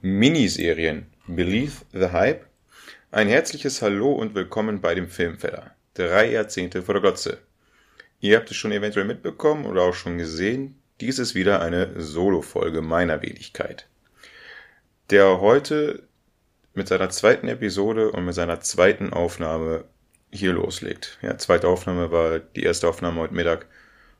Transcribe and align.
Miniserien 0.00 1.06
Believe 1.26 1.84
the 1.92 2.10
Hype. 2.12 2.46
Ein 3.10 3.26
herzliches 3.26 3.82
Hallo 3.82 4.12
und 4.12 4.36
willkommen 4.36 4.80
bei 4.80 4.94
dem 4.94 5.08
Filmfeller. 5.08 5.74
Drei 5.94 6.30
Jahrzehnte 6.30 6.82
vor 6.82 6.94
der 6.94 7.00
Glotze. 7.00 7.38
Ihr 8.20 8.36
habt 8.36 8.48
es 8.48 8.56
schon 8.56 8.70
eventuell 8.70 9.06
mitbekommen 9.06 9.66
oder 9.66 9.82
auch 9.82 9.94
schon 9.94 10.16
gesehen. 10.16 10.80
Dies 11.00 11.18
ist 11.18 11.34
wieder 11.34 11.60
eine 11.60 12.00
Solo-Folge 12.00 12.80
meiner 12.80 13.22
Wenigkeit. 13.22 13.88
Der 15.10 15.40
heute 15.40 16.04
mit 16.74 16.86
seiner 16.86 17.10
zweiten 17.10 17.48
Episode 17.48 18.12
und 18.12 18.24
mit 18.24 18.36
seiner 18.36 18.60
zweiten 18.60 19.12
Aufnahme 19.12 19.84
hier 20.30 20.52
loslegt. 20.52 21.18
Ja, 21.22 21.38
zweite 21.38 21.66
Aufnahme 21.66 22.12
war 22.12 22.38
die 22.38 22.62
erste 22.62 22.88
Aufnahme 22.88 23.22
heute 23.22 23.34
Mittag. 23.34 23.66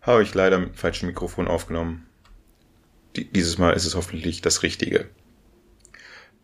Habe 0.03 0.25
ich 0.25 0.35
leider 0.35 0.59
mit 0.59 0.71
dem 0.71 0.75
falschen 0.75 1.07
Mikrofon 1.07 1.47
aufgenommen. 1.47 2.09
Dieses 3.15 3.59
Mal 3.59 3.75
ist 3.75 3.87
es 3.87 3.95
hoffentlich 3.95 4.43
das 4.43 4.65
Richtige. 4.65 5.09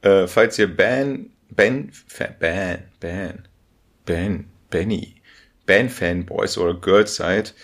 Äh, 0.05 0.29
falls 0.29 0.59
ihr 0.59 0.69
Ben, 0.69 1.31
Ben, 1.49 1.91
Ben, 2.39 2.85
Ben, 3.01 3.49
Ben, 4.05 4.45
Benny, 4.69 5.15
Ben-Fanboys 5.65 6.59
oder 6.59 6.75
Girls 6.75 7.17
seid, 7.17 7.55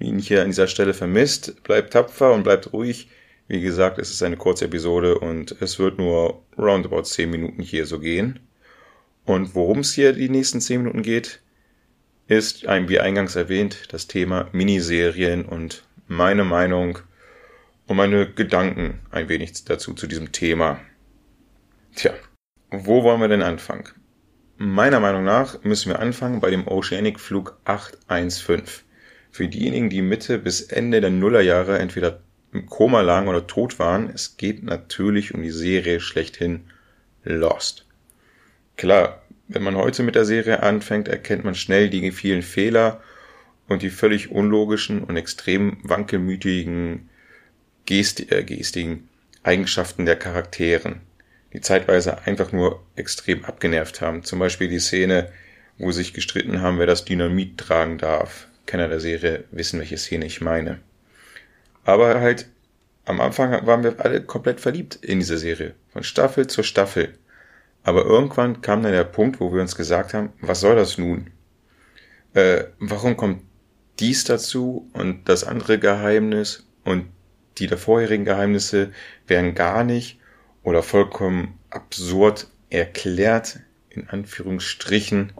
ihn 0.00 0.18
hier 0.18 0.42
an 0.42 0.48
dieser 0.48 0.66
Stelle 0.66 0.92
vermisst, 0.92 1.62
bleibt 1.62 1.92
tapfer 1.92 2.32
und 2.32 2.42
bleibt 2.42 2.72
ruhig. 2.72 3.08
Wie 3.46 3.60
gesagt, 3.60 3.98
es 3.98 4.10
ist 4.10 4.24
eine 4.24 4.36
kurze 4.36 4.64
Episode 4.64 5.20
und 5.20 5.54
es 5.60 5.78
wird 5.78 5.98
nur 5.98 6.42
roundabout 6.58 7.02
10 7.02 7.30
Minuten 7.30 7.62
hier 7.62 7.86
so 7.86 8.00
gehen. 8.00 8.40
Und 9.24 9.54
worum 9.54 9.80
es 9.80 9.92
hier 9.92 10.12
die 10.14 10.30
nächsten 10.30 10.60
10 10.60 10.82
Minuten 10.82 11.02
geht, 11.02 11.42
ist, 12.26 12.64
wie 12.64 12.98
eingangs 12.98 13.36
erwähnt, 13.36 13.92
das 13.92 14.08
Thema 14.08 14.48
Miniserien 14.50 15.44
und 15.44 15.84
meine 16.08 16.42
Meinung 16.42 16.98
und 17.86 17.96
meine 17.96 18.28
Gedanken 18.28 18.98
ein 19.12 19.28
wenig 19.28 19.64
dazu 19.64 19.94
zu 19.94 20.08
diesem 20.08 20.32
Thema. 20.32 20.80
Tja, 21.94 22.14
wo 22.70 23.04
wollen 23.04 23.20
wir 23.20 23.28
denn 23.28 23.42
anfangen? 23.42 23.84
Meiner 24.56 24.98
Meinung 24.98 25.24
nach 25.24 25.62
müssen 25.62 25.90
wir 25.90 25.98
anfangen 25.98 26.40
bei 26.40 26.50
dem 26.50 26.66
Oceanic 26.66 27.20
Flug 27.20 27.58
815. 27.64 28.62
Für 29.30 29.46
diejenigen, 29.46 29.90
die 29.90 30.00
Mitte 30.00 30.38
bis 30.38 30.62
Ende 30.62 31.02
der 31.02 31.10
Nullerjahre 31.10 31.78
entweder 31.78 32.20
im 32.52 32.66
Koma 32.66 33.02
lagen 33.02 33.28
oder 33.28 33.46
tot 33.46 33.78
waren, 33.78 34.08
es 34.08 34.38
geht 34.38 34.62
natürlich 34.62 35.34
um 35.34 35.42
die 35.42 35.50
Serie 35.50 36.00
schlechthin 36.00 36.64
Lost. 37.24 37.86
Klar, 38.76 39.22
wenn 39.48 39.62
man 39.62 39.76
heute 39.76 40.02
mit 40.02 40.14
der 40.14 40.24
Serie 40.24 40.62
anfängt, 40.62 41.08
erkennt 41.08 41.44
man 41.44 41.54
schnell 41.54 41.90
die 41.90 42.10
vielen 42.10 42.42
Fehler 42.42 43.02
und 43.68 43.82
die 43.82 43.90
völlig 43.90 44.30
unlogischen 44.30 45.04
und 45.04 45.16
extrem 45.16 45.76
wankelmütigen 45.82 47.10
Gest 47.84 48.32
äh, 48.32 48.44
gestigen 48.44 49.08
Eigenschaften 49.42 50.06
der 50.06 50.16
Charakteren 50.16 51.02
die 51.52 51.60
zeitweise 51.60 52.22
einfach 52.26 52.52
nur 52.52 52.82
extrem 52.96 53.44
abgenervt 53.44 54.00
haben. 54.00 54.24
Zum 54.24 54.38
Beispiel 54.38 54.68
die 54.68 54.80
Szene, 54.80 55.30
wo 55.78 55.92
sich 55.92 56.14
gestritten 56.14 56.60
haben, 56.60 56.78
wer 56.78 56.86
das 56.86 57.04
Dynamit 57.04 57.58
tragen 57.58 57.98
darf. 57.98 58.48
Kenner 58.66 58.88
der 58.88 59.00
Serie 59.00 59.44
wissen, 59.50 59.78
welche 59.80 59.98
Szene 59.98 60.24
ich 60.26 60.40
meine. 60.40 60.80
Aber 61.84 62.20
halt, 62.20 62.46
am 63.04 63.20
Anfang 63.20 63.66
waren 63.66 63.82
wir 63.82 63.96
alle 63.98 64.22
komplett 64.22 64.60
verliebt 64.60 64.96
in 65.02 65.18
diese 65.18 65.38
Serie. 65.38 65.74
Von 65.92 66.04
Staffel 66.04 66.46
zu 66.46 66.62
Staffel. 66.62 67.18
Aber 67.82 68.04
irgendwann 68.04 68.60
kam 68.60 68.82
dann 68.82 68.92
der 68.92 69.04
Punkt, 69.04 69.40
wo 69.40 69.52
wir 69.52 69.60
uns 69.60 69.74
gesagt 69.74 70.14
haben, 70.14 70.32
was 70.40 70.60
soll 70.60 70.76
das 70.76 70.98
nun? 70.98 71.30
Äh, 72.34 72.64
warum 72.78 73.16
kommt 73.16 73.42
dies 73.98 74.24
dazu 74.24 74.88
und 74.92 75.28
das 75.28 75.44
andere 75.44 75.78
Geheimnis 75.78 76.66
und 76.84 77.06
die 77.58 77.66
der 77.66 77.78
vorherigen 77.78 78.24
Geheimnisse 78.24 78.92
werden 79.26 79.54
gar 79.54 79.84
nicht 79.84 80.18
oder 80.62 80.82
vollkommen 80.82 81.58
absurd 81.70 82.48
erklärt, 82.70 83.60
in 83.90 84.08
Anführungsstrichen. 84.08 85.32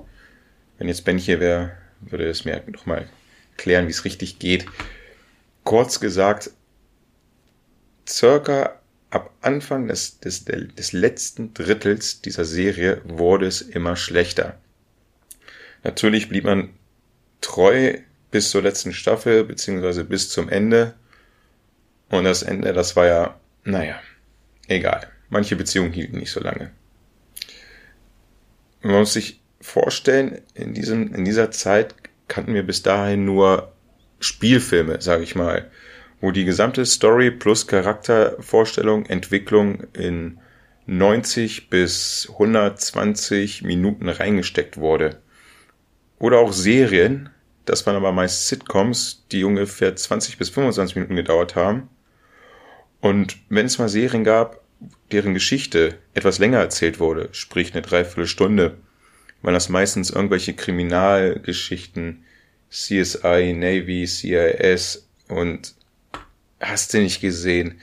Wenn 0.79 0.89
jetzt 0.89 1.05
Ben 1.05 1.19
hier 1.19 1.41
wäre, 1.41 1.73
würde 2.01 2.29
es 2.29 2.45
mir 2.45 2.63
nochmal 2.67 3.09
klären, 3.57 3.87
wie 3.87 3.93
es 3.93 4.05
richtig 4.05 4.39
geht. 4.39 4.67
Kurz 5.65 6.01
gesagt, 6.01 6.51
circa 8.09 8.81
ab 9.11 9.33
Anfang 9.41 9.89
des, 9.89 10.19
des, 10.21 10.45
des 10.45 10.93
letzten 10.93 11.55
Drittels 11.55 12.23
dieser 12.23 12.45
Serie 12.45 13.03
wurde 13.05 13.47
es 13.47 13.61
immer 13.61 13.95
schlechter. 13.95 14.59
Natürlich 15.85 16.29
blieb 16.29 16.45
man 16.45 16.71
treu 17.41 17.99
bis 18.31 18.51
zur 18.51 18.63
letzten 18.63 18.93
Staffel, 18.93 19.45
beziehungsweise 19.45 20.05
bis 20.05 20.31
zum 20.31 20.49
Ende. 20.49 20.95
Und 22.09 22.25
das 22.25 22.43
Ende, 22.43 22.73
das 22.73 22.97
war 22.97 23.07
ja, 23.07 23.41
naja, 23.65 24.01
egal. 24.69 25.12
Manche 25.33 25.57
Beziehungen 25.57 25.95
hielten 25.95 26.19
nicht 26.19 26.31
so 26.31 26.41
lange. 26.41 26.73
Man 28.83 28.97
muss 28.97 29.15
sich 29.15 29.41
vorstellen, 29.63 30.43
in, 30.53 30.75
diesem, 30.75 31.15
in 31.15 31.25
dieser 31.25 31.51
Zeit 31.51 31.95
kannten 32.29 32.53
wir 32.53 32.65
bis 32.65 32.83
dahin 32.83 33.25
nur 33.25 33.73
Spielfilme, 34.21 35.01
sage 35.01 35.23
ich 35.23 35.35
mal, 35.35 35.71
wo 36.21 36.33
die 36.33 36.45
gesamte 36.45 36.85
Story 36.85 37.31
plus 37.31 37.67
Charaktervorstellung, 37.67 39.07
Entwicklung 39.07 39.85
in 39.95 40.39
90 40.85 41.71
bis 41.71 42.29
120 42.33 43.63
Minuten 43.63 44.11
reingesteckt 44.11 44.77
wurde. 44.77 45.23
Oder 46.19 46.41
auch 46.41 46.53
Serien, 46.53 47.31
das 47.65 47.87
waren 47.87 47.97
aber 47.97 48.13
meist 48.13 48.49
Sitcoms, 48.49 49.25
die 49.33 49.45
ungefähr 49.45 49.97
20 49.97 50.37
bis 50.37 50.51
25 50.51 50.97
Minuten 50.97 51.17
gedauert 51.17 51.57
haben. 51.57 51.89
Und 53.01 53.39
wenn 53.49 53.65
es 53.65 53.79
mal 53.79 53.89
Serien 53.89 54.25
gab, 54.25 54.62
deren 55.11 55.35
Geschichte 55.35 55.99
etwas 56.15 56.39
länger 56.39 56.59
erzählt 56.59 57.01
wurde, 57.01 57.29
sprich 57.33 57.73
eine 57.73 57.83
Dreiviertelstunde, 57.83 58.79
waren 59.43 59.55
das 59.55 59.69
meistens 59.69 60.11
irgendwelche 60.11 60.55
Kriminalgeschichten, 60.55 62.25
CSI, 62.71 63.53
Navy, 63.55 64.07
CIS 64.07 65.09
und 65.29 65.75
hast 66.61 66.95
du 66.95 66.99
nicht 66.99 67.21
gesehen. 67.21 67.81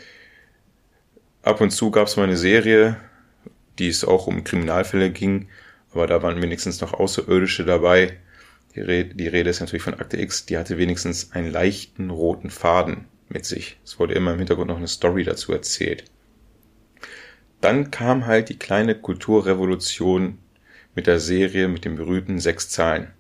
Ab 1.44 1.62
und 1.62 1.72
zu 1.72 1.92
gab 1.92 2.08
es 2.08 2.18
mal 2.18 2.24
eine 2.24 2.38
Serie, 2.38 2.98
die 3.78 3.88
es 3.88 4.04
auch 4.04 4.28
um 4.28 4.44
Kriminalfälle 4.44 5.12
ging, 5.12 5.50
aber 5.92 6.08
da 6.08 6.22
waren 6.22 6.42
wenigstens 6.42 6.82
noch 6.82 6.94
Außerirdische 6.94 7.66
dabei. 7.66 8.18
Die 8.76 8.82
Rede, 8.82 9.16
die 9.16 9.28
Rede 9.28 9.50
ist 9.50 9.60
natürlich 9.60 9.84
von 9.84 9.96
Akte 9.96 10.20
X, 10.20 10.46
die 10.46 10.58
hatte 10.58 10.78
wenigstens 10.78 11.32
einen 11.32 11.52
leichten 11.52 12.10
roten 12.10 12.50
Faden 12.50 13.06
mit 13.30 13.46
sich. 13.46 13.78
Es 13.84 14.00
wurde 14.00 14.14
immer 14.14 14.34
im 14.34 14.40
Hintergrund 14.40 14.70
noch 14.70 14.78
eine 14.78 14.88
Story 14.88 15.24
dazu 15.24 15.54
erzählt. 15.54 16.04
Dann 17.62 17.92
kam 17.92 18.26
halt 18.26 18.50
die 18.50 18.58
kleine 18.58 18.96
Kulturrevolution 18.96 20.38
mit 20.96 21.08
der 21.08 21.20
Serie 21.20 21.68
mit 21.68 21.86
den 21.86 21.96
berühmten 21.96 22.40
sechs 22.40 22.70
Zahlen. 22.70 23.12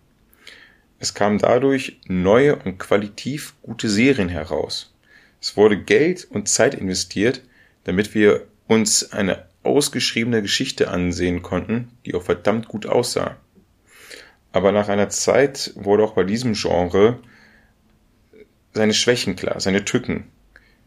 Es 0.99 1.13
kamen 1.13 1.39
dadurch 1.39 1.99
neue 2.07 2.57
und 2.57 2.77
qualitativ 2.77 3.53
gute 3.61 3.89
Serien 3.89 4.29
heraus. 4.29 4.93
Es 5.41 5.55
wurde 5.55 5.77
Geld 5.77 6.27
und 6.29 6.49
Zeit 6.49 6.73
investiert, 6.73 7.41
damit 7.85 8.13
wir 8.13 8.47
uns 8.67 9.13
eine 9.13 9.45
ausgeschriebene 9.63 10.41
Geschichte 10.41 10.89
ansehen 10.89 11.41
konnten, 11.41 11.89
die 12.05 12.15
auch 12.15 12.23
verdammt 12.23 12.67
gut 12.67 12.85
aussah. 12.85 13.37
Aber 14.51 14.71
nach 14.71 14.89
einer 14.89 15.09
Zeit 15.09 15.71
wurde 15.75 16.03
auch 16.03 16.13
bei 16.13 16.23
diesem 16.23 16.53
Genre 16.53 17.19
seine 18.73 18.93
Schwächen 18.93 19.35
klar, 19.35 19.59
seine 19.59 19.85
Tücken. 19.85 20.25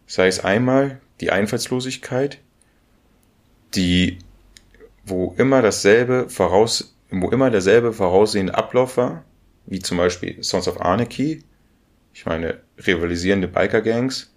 Sei 0.07 0.27
es 0.27 0.41
einmal 0.41 1.01
die 1.21 1.31
Einfallslosigkeit, 1.31 2.39
die, 3.75 4.19
wo 5.05 5.35
immer 5.39 5.63
dasselbe 5.63 6.29
voraus, 6.29 6.97
wo 7.11 7.31
immer 7.31 7.51
derselbe 7.51 7.93
voraussehende 7.93 8.55
Ablauf 8.55 8.97
war, 8.97 9.25
wie 9.67 9.81
zum 9.81 9.99
Beispiel 9.99 10.43
Sons 10.43 10.69
of 10.69 10.81
Anarchy, 10.81 11.45
ich 12.15 12.27
meine, 12.27 12.61
rivalisierende 12.87 13.49
Biker-Gangs. 13.49 14.33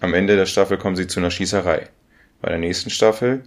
Am 0.00 0.14
Ende 0.14 0.36
der 0.36 0.46
Staffel 0.46 0.78
kommen 0.78 0.96
sie 0.96 1.06
zu 1.06 1.20
einer 1.20 1.30
Schießerei. 1.30 1.88
Bei 2.40 2.48
der 2.48 2.58
nächsten 2.58 2.90
Staffel 2.90 3.44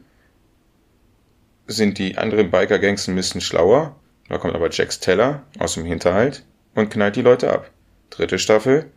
sind 1.67 1.97
die 1.97 2.17
anderen 2.17 2.49
Biker-Gangs 2.49 3.07
ein 3.07 3.15
bisschen 3.15 3.41
schlauer. 3.41 3.95
Da 4.29 4.37
kommt 4.37 4.55
aber 4.55 4.69
Jax 4.71 4.99
Teller 4.99 5.43
aus 5.59 5.75
dem 5.75 5.85
Hinterhalt 5.85 6.43
und 6.73 6.89
knallt 6.89 7.15
die 7.15 7.21
Leute 7.21 7.51
ab. 7.51 7.69
Dritte 8.09 8.39
Staffel, 8.39 8.91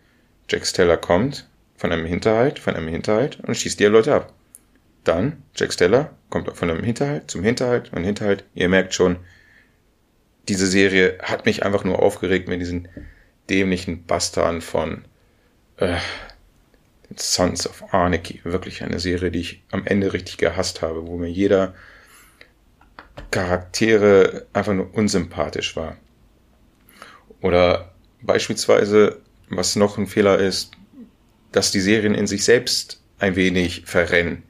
Jax 0.48 0.72
Teller 0.72 0.96
kommt 0.96 1.48
von 1.76 1.92
einem 1.92 2.06
Hinterhalt, 2.06 2.58
von 2.58 2.74
einem 2.74 2.88
Hinterhalt 2.88 3.40
und 3.40 3.56
schießt 3.56 3.78
die 3.80 3.84
Leute 3.84 4.14
ab. 4.14 4.32
Dann, 5.08 5.42
Jack 5.56 5.72
Steller 5.72 6.10
kommt 6.28 6.54
von 6.54 6.70
einem 6.70 6.84
Hinterhalt 6.84 7.30
zum 7.30 7.42
Hinterhalt 7.42 7.90
und 7.94 8.04
Hinterhalt. 8.04 8.44
Ihr 8.54 8.68
merkt 8.68 8.92
schon, 8.92 9.16
diese 10.48 10.66
Serie 10.66 11.18
hat 11.22 11.46
mich 11.46 11.62
einfach 11.64 11.82
nur 11.82 12.02
aufgeregt 12.02 12.46
mit 12.46 12.60
diesen 12.60 12.88
dämlichen 13.48 14.04
Bastarden 14.04 14.60
von 14.60 15.06
äh, 15.78 15.96
Sons 17.16 17.66
of 17.66 17.94
Anarchy. 17.94 18.42
Wirklich 18.44 18.82
eine 18.82 19.00
Serie, 19.00 19.30
die 19.30 19.40
ich 19.40 19.62
am 19.70 19.86
Ende 19.86 20.12
richtig 20.12 20.36
gehasst 20.36 20.82
habe, 20.82 21.06
wo 21.06 21.16
mir 21.16 21.30
jeder 21.30 21.74
Charaktere 23.30 24.46
einfach 24.52 24.74
nur 24.74 24.94
unsympathisch 24.94 25.74
war. 25.74 25.96
Oder 27.40 27.94
beispielsweise, 28.20 29.22
was 29.48 29.74
noch 29.74 29.96
ein 29.96 30.06
Fehler 30.06 30.38
ist, 30.38 30.72
dass 31.50 31.70
die 31.70 31.80
Serien 31.80 32.14
in 32.14 32.26
sich 32.26 32.44
selbst 32.44 33.02
ein 33.18 33.36
wenig 33.36 33.86
verrennen 33.86 34.42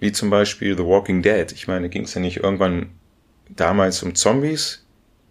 wie 0.00 0.12
zum 0.12 0.30
Beispiel 0.30 0.76
The 0.76 0.84
Walking 0.84 1.22
Dead. 1.22 1.50
Ich 1.52 1.66
meine, 1.66 1.88
ging 1.88 2.04
es 2.04 2.14
ja 2.14 2.20
nicht 2.20 2.38
irgendwann 2.38 2.90
damals 3.48 4.02
um 4.02 4.14
Zombies? 4.14 4.84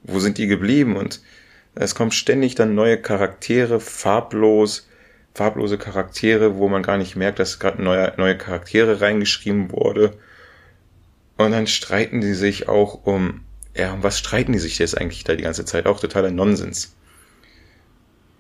Wo 0.04 0.20
sind 0.20 0.38
die 0.38 0.48
geblieben? 0.48 0.96
Und 0.96 1.22
es 1.76 1.96
kommen 1.96 2.12
ständig 2.12 2.56
dann 2.56 2.76
neue 2.76 2.98
Charaktere, 2.98 3.80
farblos, 3.80 4.88
farblose 5.34 5.78
Charaktere, 5.78 6.58
wo 6.58 6.68
man 6.68 6.84
gar 6.84 6.98
nicht 6.98 7.16
merkt, 7.16 7.40
dass 7.40 7.60
gerade 7.60 7.82
neue, 7.82 8.14
neue 8.18 8.38
Charaktere 8.38 9.02
reingeschrieben 9.02 9.72
wurde. 9.72 10.18
Und 11.38 11.52
dann 11.52 11.68
streiten 11.68 12.22
die 12.22 12.34
sich 12.34 12.68
auch 12.68 13.06
um, 13.06 13.42
ja, 13.76 13.94
um 13.94 14.02
was 14.02 14.18
streiten 14.18 14.54
die 14.54 14.60
sich 14.60 14.80
jetzt 14.80 14.98
eigentlich 14.98 15.24
da 15.24 15.36
die 15.36 15.44
ganze 15.44 15.66
Zeit? 15.66 15.86
Auch 15.86 16.00
totaler 16.00 16.32
Nonsens. 16.32 16.96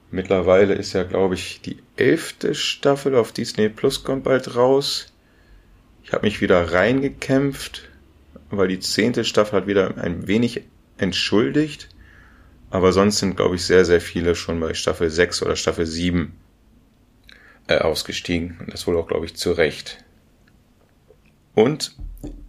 Mittlerweile 0.10 0.74
ist 0.74 0.94
ja, 0.94 1.04
glaube 1.04 1.36
ich, 1.36 1.62
die 1.62 1.78
elfte 1.98 2.56
Staffel 2.56 3.16
auf 3.16 3.34
Disney 3.34 3.70
Plus 3.70 4.04
kommt 4.04 4.24
bald 4.24 4.56
raus. 4.56 5.14
Ich 6.08 6.14
habe 6.14 6.26
mich 6.26 6.40
wieder 6.40 6.72
reingekämpft, 6.72 7.90
weil 8.50 8.70
die 8.70 8.80
zehnte 8.80 9.26
Staffel 9.26 9.60
hat 9.60 9.68
wieder 9.68 9.98
ein 9.98 10.26
wenig 10.26 10.62
entschuldigt. 10.98 11.90
Aber 12.70 12.94
sonst 12.94 13.20
sind, 13.20 13.36
glaube 13.36 13.56
ich, 13.56 13.66
sehr, 13.66 13.84
sehr 13.84 14.00
viele 14.00 14.34
schon 14.34 14.58
bei 14.62 14.74
Staffel 14.74 15.10
6 15.10 15.44
oder 15.44 15.58
Staffel 15.58 15.86
7 15.86 16.34
äh, 17.68 17.80
ausgestiegen. 17.80 18.58
Und 18.62 18.74
das 18.74 18.88
wohl 18.88 18.96
auch, 18.96 19.10
glaube 19.10 19.26
ich, 19.26 19.36
zu 19.36 19.52
Recht. 19.52 19.98
Und 21.56 21.98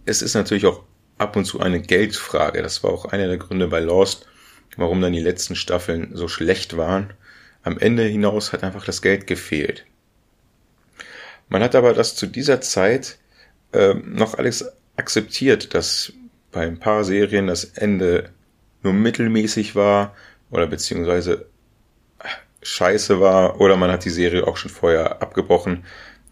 es 0.05 0.21
ist 0.21 0.35
natürlich 0.35 0.65
auch 0.65 0.83
ab 1.17 1.35
und 1.35 1.43
zu 1.43 1.59
eine 1.59 1.81
Geldfrage. 1.81 2.61
Das 2.61 2.81
war 2.81 2.91
auch 2.91 3.05
einer 3.05 3.27
der 3.27 3.37
Gründe 3.37 3.67
bei 3.67 3.81
Lost, 3.81 4.25
warum 4.77 5.01
dann 5.01 5.11
die 5.11 5.19
letzten 5.19 5.57
Staffeln 5.57 6.11
so 6.13 6.29
schlecht 6.29 6.77
waren. 6.77 7.11
Am 7.63 7.77
Ende 7.77 8.03
hinaus 8.03 8.53
hat 8.53 8.63
einfach 8.63 8.85
das 8.85 9.01
Geld 9.01 9.27
gefehlt. 9.27 9.85
Man 11.49 11.61
hat 11.61 11.75
aber 11.75 11.93
das 11.93 12.15
zu 12.15 12.25
dieser 12.25 12.61
Zeit 12.61 13.19
äh, 13.73 13.93
noch 13.93 14.37
alles 14.37 14.71
akzeptiert, 14.95 15.73
dass 15.73 16.13
bei 16.51 16.61
ein 16.61 16.79
paar 16.79 17.03
Serien 17.03 17.47
das 17.47 17.63
Ende 17.63 18.29
nur 18.83 18.93
mittelmäßig 18.93 19.75
war 19.75 20.15
oder 20.49 20.67
beziehungsweise 20.67 21.45
scheiße 22.61 23.19
war 23.19 23.61
oder 23.61 23.77
man 23.77 23.91
hat 23.91 24.05
die 24.05 24.09
Serie 24.09 24.45
auch 24.47 24.57
schon 24.57 24.71
vorher 24.71 25.21
abgebrochen. 25.21 25.85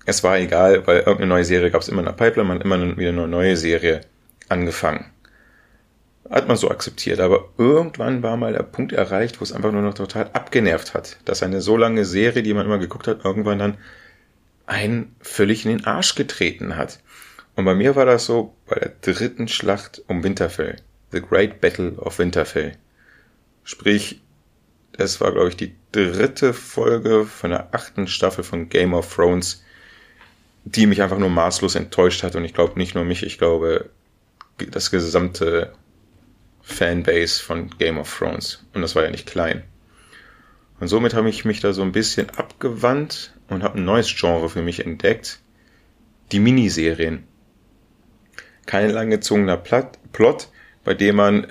Es 0.05 0.23
war 0.23 0.39
egal, 0.39 0.87
weil 0.87 0.99
irgendeine 0.99 1.27
neue 1.27 1.45
Serie 1.45 1.71
gab 1.71 1.81
es 1.81 1.89
immer 1.89 1.99
in 1.99 2.05
der 2.05 2.13
Pipeline, 2.13 2.47
man 2.47 2.59
hat 2.59 2.65
immer 2.65 2.97
wieder 2.97 3.09
eine 3.09 3.27
neue 3.27 3.57
Serie 3.57 4.01
angefangen. 4.49 5.05
Hat 6.29 6.47
man 6.47 6.57
so 6.57 6.69
akzeptiert, 6.69 7.19
aber 7.19 7.49
irgendwann 7.57 8.21
war 8.23 8.35
mal 8.35 8.51
der 8.51 8.63
Punkt 8.63 8.91
erreicht, 8.91 9.39
wo 9.39 9.43
es 9.43 9.53
einfach 9.53 9.71
nur 9.71 9.81
noch 9.81 9.93
total 9.93 10.29
abgenervt 10.33 10.93
hat, 10.93 11.17
dass 11.23 11.43
eine 11.43 11.61
so 11.61 11.77
lange 11.77 12.03
Serie, 12.03 12.43
die 12.43 12.53
man 12.53 12.65
immer 12.65 12.79
geguckt 12.79 13.07
hat, 13.07 13.23
irgendwann 13.23 13.59
dann 13.59 13.77
einen 14.65 15.15
völlig 15.21 15.65
in 15.65 15.71
den 15.71 15.85
Arsch 15.85 16.15
getreten 16.15 16.75
hat. 16.75 16.99
Und 17.57 17.65
bei 17.65 17.73
mir 17.73 17.95
war 17.95 18.05
das 18.05 18.27
so 18.27 18.55
bei 18.67 18.75
der 18.75 18.93
dritten 19.01 19.47
Schlacht 19.47 20.03
um 20.07 20.23
Winterfell. 20.23 20.75
The 21.11 21.21
Great 21.21 21.59
Battle 21.59 21.93
of 21.93 22.19
Winterfell. 22.19 22.77
Sprich, 23.63 24.21
es 24.93 25.19
war, 25.19 25.31
glaube 25.31 25.49
ich, 25.49 25.57
die 25.57 25.73
dritte 25.91 26.53
Folge 26.53 27.25
von 27.25 27.49
der 27.49 27.73
achten 27.73 28.07
Staffel 28.07 28.43
von 28.43 28.69
Game 28.69 28.93
of 28.93 29.11
Thrones, 29.11 29.63
die 30.65 30.85
mich 30.85 31.01
einfach 31.01 31.17
nur 31.17 31.31
maßlos 31.31 31.73
enttäuscht 31.73 32.21
hat. 32.21 32.35
Und 32.35 32.45
ich 32.45 32.53
glaube 32.53 32.77
nicht 32.77 32.93
nur 32.93 33.05
mich, 33.05 33.23
ich 33.23 33.39
glaube 33.39 33.89
das 34.69 34.91
gesamte 34.91 35.73
Fanbase 36.61 37.43
von 37.43 37.71
Game 37.79 37.97
of 37.97 38.15
Thrones. 38.15 38.63
Und 38.75 38.83
das 38.83 38.95
war 38.95 39.03
ja 39.03 39.09
nicht 39.09 39.25
klein. 39.25 39.63
Und 40.79 40.89
somit 40.89 41.15
habe 41.15 41.27
ich 41.27 41.43
mich 41.43 41.59
da 41.61 41.73
so 41.73 41.81
ein 41.81 41.91
bisschen 41.91 42.29
abgewandt 42.29 43.33
und 43.49 43.63
habe 43.63 43.79
ein 43.79 43.85
neues 43.85 44.15
Genre 44.15 44.47
für 44.47 44.61
mich 44.61 44.85
entdeckt. 44.85 45.39
Die 46.31 46.39
Miniserien. 46.39 47.26
Kein 48.67 48.91
langgezogener 48.91 49.57
Plot, 49.57 50.49
bei 50.83 50.93
dem 50.93 51.15
man 51.15 51.47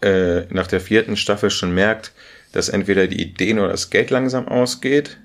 äh, 0.00 0.42
nach 0.48 0.66
der 0.66 0.80
vierten 0.80 1.16
Staffel 1.16 1.50
schon 1.50 1.74
merkt, 1.74 2.12
dass 2.52 2.70
entweder 2.70 3.06
die 3.06 3.20
Ideen 3.20 3.58
oder 3.58 3.68
das 3.68 3.90
Geld 3.90 4.08
langsam 4.10 4.48
ausgeht. 4.48 5.18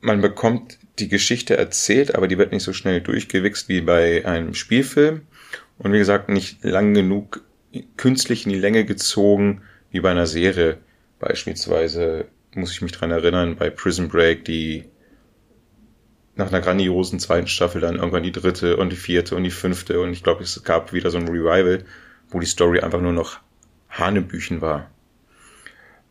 Man 0.00 0.20
bekommt 0.20 0.78
die 0.98 1.08
Geschichte 1.08 1.56
erzählt, 1.56 2.14
aber 2.14 2.28
die 2.28 2.38
wird 2.38 2.52
nicht 2.52 2.62
so 2.62 2.72
schnell 2.72 3.00
durchgewichst 3.00 3.68
wie 3.68 3.80
bei 3.80 4.24
einem 4.24 4.54
Spielfilm. 4.54 5.22
Und 5.78 5.92
wie 5.92 5.98
gesagt, 5.98 6.28
nicht 6.28 6.62
lang 6.62 6.94
genug 6.94 7.42
künstlich 7.96 8.46
in 8.46 8.52
die 8.52 8.58
Länge 8.58 8.84
gezogen 8.84 9.62
wie 9.90 10.00
bei 10.00 10.10
einer 10.10 10.26
Serie. 10.26 10.78
Beispielsweise 11.18 12.26
muss 12.54 12.70
ich 12.70 12.82
mich 12.82 12.92
dran 12.92 13.10
erinnern, 13.10 13.56
bei 13.56 13.70
Prison 13.70 14.08
Break, 14.08 14.44
die 14.44 14.84
nach 16.36 16.48
einer 16.48 16.60
grandiosen 16.60 17.20
zweiten 17.20 17.46
Staffel 17.46 17.80
dann 17.80 17.96
irgendwann 17.96 18.22
die 18.22 18.32
dritte 18.32 18.76
und 18.76 18.90
die 18.90 18.96
vierte 18.96 19.36
und 19.36 19.44
die 19.44 19.50
fünfte 19.50 20.00
und 20.00 20.12
ich 20.12 20.22
glaube, 20.22 20.42
es 20.42 20.62
gab 20.64 20.92
wieder 20.92 21.10
so 21.10 21.18
ein 21.18 21.28
Revival, 21.28 21.84
wo 22.28 22.40
die 22.40 22.46
Story 22.46 22.80
einfach 22.80 23.00
nur 23.00 23.12
noch 23.12 23.38
Hanebüchen 23.90 24.60
war. 24.60 24.90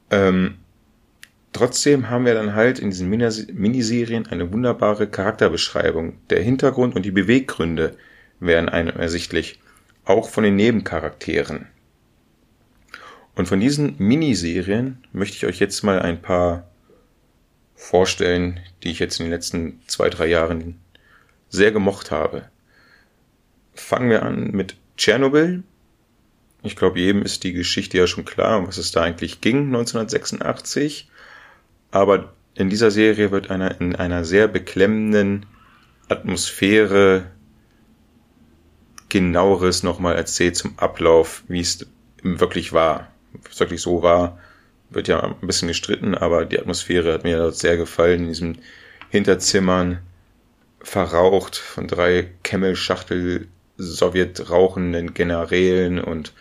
Ähm, 0.10 0.60
trotzdem 1.52 2.10
haben 2.10 2.26
wir 2.26 2.34
dann 2.34 2.56
halt 2.56 2.80
in 2.80 2.92
diesen 2.92 3.10
Miniserien 3.10 4.28
eine 4.28 4.54
wunderbare 4.54 5.08
Charakterbeschreibung. 5.08 6.18
Der 6.30 6.42
Hintergrund 6.42 6.96
und 6.96 7.04
die 7.04 7.12
Beweggründe 7.12 7.98
werden 8.40 8.70
einem 8.70 8.98
ersichtlich, 8.98 9.60
auch 10.06 10.30
von 10.30 10.44
den 10.44 10.56
Nebencharakteren. 10.56 11.68
Und 13.36 13.48
von 13.48 13.60
diesen 13.60 13.96
Miniserien 13.98 15.04
möchte 15.12 15.38
ich 15.38 15.46
euch 15.46 15.60
jetzt 15.60 15.84
mal 15.84 16.02
ein 16.02 16.22
paar 16.22 16.70
vorstellen, 17.84 18.62
die 18.82 18.92
ich 18.92 19.00
jetzt 19.00 19.20
in 19.20 19.26
den 19.26 19.32
letzten 19.32 19.82
zwei, 19.88 20.10
drei 20.10 20.28
Jahren 20.28 20.80
sehr 21.50 21.72
gemocht 21.72 22.12
habe. 22.12 22.50
Fangen 23.74 24.10
wir 24.10 24.24
an 24.24 24.52
mit 24.52 24.78
Tschernobyl. 24.96 25.64
Ich 26.64 26.78
glaube, 26.78 27.00
jedem 27.00 27.24
ist 27.24 27.44
die 27.44 27.52
Geschichte 27.52 27.98
ja 27.98 28.08
schon 28.08 28.24
klar, 28.24 28.60
um 28.60 28.68
was 28.68 28.78
es 28.78 28.92
da 28.92 29.02
eigentlich 29.04 29.42
ging 29.42 29.66
1986. 29.66 31.10
Aber 31.92 32.34
in 32.56 32.70
dieser 32.70 32.90
Serie 32.90 33.32
wird 33.32 33.52
einer 33.52 33.80
in 33.82 33.96
einer 33.96 34.24
sehr 34.24 34.48
beklemmenden 34.48 35.46
Atmosphäre 36.08 37.32
genaueres 39.10 39.84
nochmal 39.84 40.16
erzählt 40.16 40.56
zum 40.56 40.80
Ablauf, 40.80 41.44
wie 41.50 41.60
es 41.60 41.86
wirklich 42.22 42.72
war. 42.72 43.12
Wirklich 43.58 43.82
so 43.82 44.02
war, 44.02 44.40
wird 44.94 45.08
ja 45.08 45.22
ein 45.22 45.48
bisschen 45.48 45.68
gestritten, 45.68 46.16
aber 46.16 46.46
die 46.46 46.60
Atmosphäre 46.60 47.14
hat 47.14 47.24
mir 47.24 47.38
dort 47.38 47.56
sehr 47.56 47.78
gefallen 47.78 48.22
in 48.22 48.28
diesen 48.28 48.58
Hinterzimmern, 49.10 50.00
verraucht 50.82 51.56
von 51.56 51.88
drei 51.88 52.32
Camel-Schachtel 52.44 53.48
Sowjet 53.78 54.50
rauchenden 54.50 55.14
Generälen 55.14 56.00
und 56.00 56.34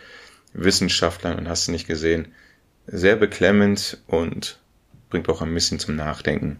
Wissenschaftlern 0.53 1.37
und 1.37 1.49
hast 1.49 1.67
du 1.67 1.71
nicht 1.71 1.87
gesehen. 1.87 2.33
Sehr 2.85 3.15
beklemmend 3.15 4.01
und 4.07 4.59
bringt 5.09 5.29
auch 5.29 5.41
ein 5.41 5.53
bisschen 5.53 5.79
zum 5.79 5.95
Nachdenken. 5.95 6.59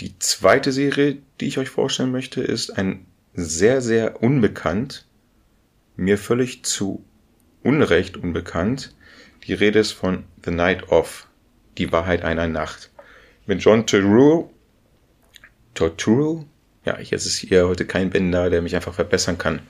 Die 0.00 0.18
zweite 0.18 0.72
Serie, 0.72 1.18
die 1.40 1.46
ich 1.46 1.58
euch 1.58 1.68
vorstellen 1.68 2.12
möchte, 2.12 2.40
ist 2.40 2.70
ein 2.70 3.06
sehr, 3.34 3.80
sehr 3.80 4.22
unbekannt, 4.22 5.06
mir 5.96 6.18
völlig 6.18 6.64
zu 6.64 7.04
Unrecht 7.62 8.16
unbekannt, 8.16 8.94
die 9.48 9.54
Rede 9.54 9.78
ist 9.78 9.92
von 9.92 10.24
The 10.44 10.50
Night 10.50 10.90
of, 10.90 11.26
die 11.78 11.90
Wahrheit 11.90 12.22
einer 12.22 12.46
Nacht. 12.46 12.90
Mit 13.46 13.62
John 13.62 13.86
Turturro, 13.86 14.52
Turturro? 15.72 16.44
Ja, 16.84 17.00
jetzt 17.00 17.24
ist 17.24 17.38
hier 17.38 17.66
heute 17.66 17.86
kein 17.86 18.10
Ben 18.10 18.30
da, 18.30 18.50
der 18.50 18.60
mich 18.60 18.76
einfach 18.76 18.94
verbessern 18.94 19.38
kann. 19.38 19.62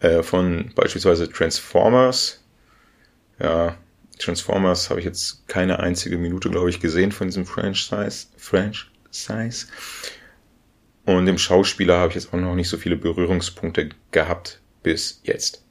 Äh, 0.00 0.22
von 0.22 0.72
beispielsweise 0.74 1.30
Transformers. 1.30 2.42
Ja, 3.38 3.76
Transformers 4.18 4.88
habe 4.88 5.00
ich 5.00 5.06
jetzt 5.06 5.46
keine 5.48 5.80
einzige 5.80 6.16
Minute, 6.16 6.50
glaube 6.50 6.70
ich, 6.70 6.80
gesehen 6.80 7.12
von 7.12 7.28
diesem 7.28 7.44
Franchise. 7.44 8.28
Franchise. 8.38 9.66
Und 11.04 11.26
dem 11.26 11.38
Schauspieler 11.38 11.98
habe 11.98 12.08
ich 12.08 12.14
jetzt 12.14 12.32
auch 12.32 12.38
noch 12.38 12.54
nicht 12.54 12.68
so 12.68 12.78
viele 12.78 12.96
Berührungspunkte 12.96 13.90
gehabt 14.12 14.60
bis 14.82 15.20
jetzt. 15.24 15.62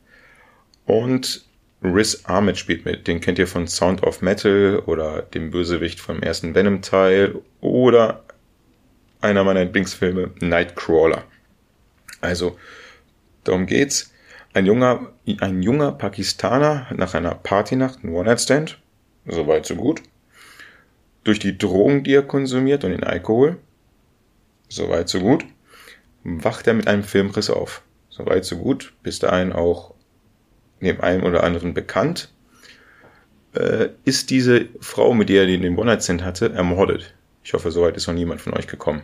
Und 0.85 1.48
Riz 1.83 2.23
Ahmed 2.25 2.57
spielt 2.57 2.85
mit. 2.85 3.07
Den 3.07 3.21
kennt 3.21 3.39
ihr 3.39 3.47
von 3.47 3.67
Sound 3.67 4.03
of 4.03 4.21
Metal 4.21 4.79
oder 4.85 5.21
dem 5.21 5.51
Bösewicht 5.51 5.99
vom 5.99 6.21
ersten 6.21 6.53
Venom-Teil 6.53 7.41
oder 7.61 8.23
einer 9.21 9.43
meiner 9.43 9.63
Lieblingsfilme 9.63 10.31
Nightcrawler. 10.39 11.23
Also, 12.21 12.57
darum 13.43 13.65
geht's. 13.65 14.13
Ein 14.53 14.65
junger, 14.65 15.11
ein 15.41 15.61
junger 15.61 15.91
Pakistaner 15.91 16.87
nach 16.95 17.13
einer 17.13 17.35
Partynacht, 17.35 18.03
ein 18.03 18.09
One-Night-Stand, 18.09 18.79
soweit 19.27 19.65
so 19.67 19.75
gut. 19.75 20.01
Durch 21.23 21.37
die 21.37 21.57
Drogen, 21.57 22.03
die 22.03 22.15
er 22.15 22.23
konsumiert 22.23 22.83
und 22.83 22.91
den 22.91 23.03
Alkohol, 23.03 23.57
soweit 24.67 25.07
so 25.07 25.19
gut, 25.19 25.45
wacht 26.23 26.65
er 26.65 26.73
mit 26.73 26.87
einem 26.87 27.03
Filmriss 27.03 27.51
auf. 27.51 27.83
Soweit 28.09 28.43
so 28.43 28.57
gut, 28.57 28.93
bis 29.03 29.19
dahin 29.19 29.53
auch 29.53 29.93
dem 30.87 31.01
einen 31.01 31.23
oder 31.23 31.43
anderen 31.43 31.73
bekannt, 31.73 32.29
äh, 33.53 33.89
ist 34.05 34.29
diese 34.29 34.67
Frau, 34.79 35.13
mit 35.13 35.29
der 35.29 35.41
er 35.41 35.47
den 35.47 35.77
One-Night-Stand 35.77 36.23
hatte, 36.23 36.51
ermordet. 36.53 37.13
Ich 37.43 37.53
hoffe, 37.53 37.71
soweit 37.71 37.97
ist 37.97 38.07
noch 38.07 38.13
niemand 38.13 38.41
von 38.41 38.53
euch 38.53 38.67
gekommen. 38.67 39.03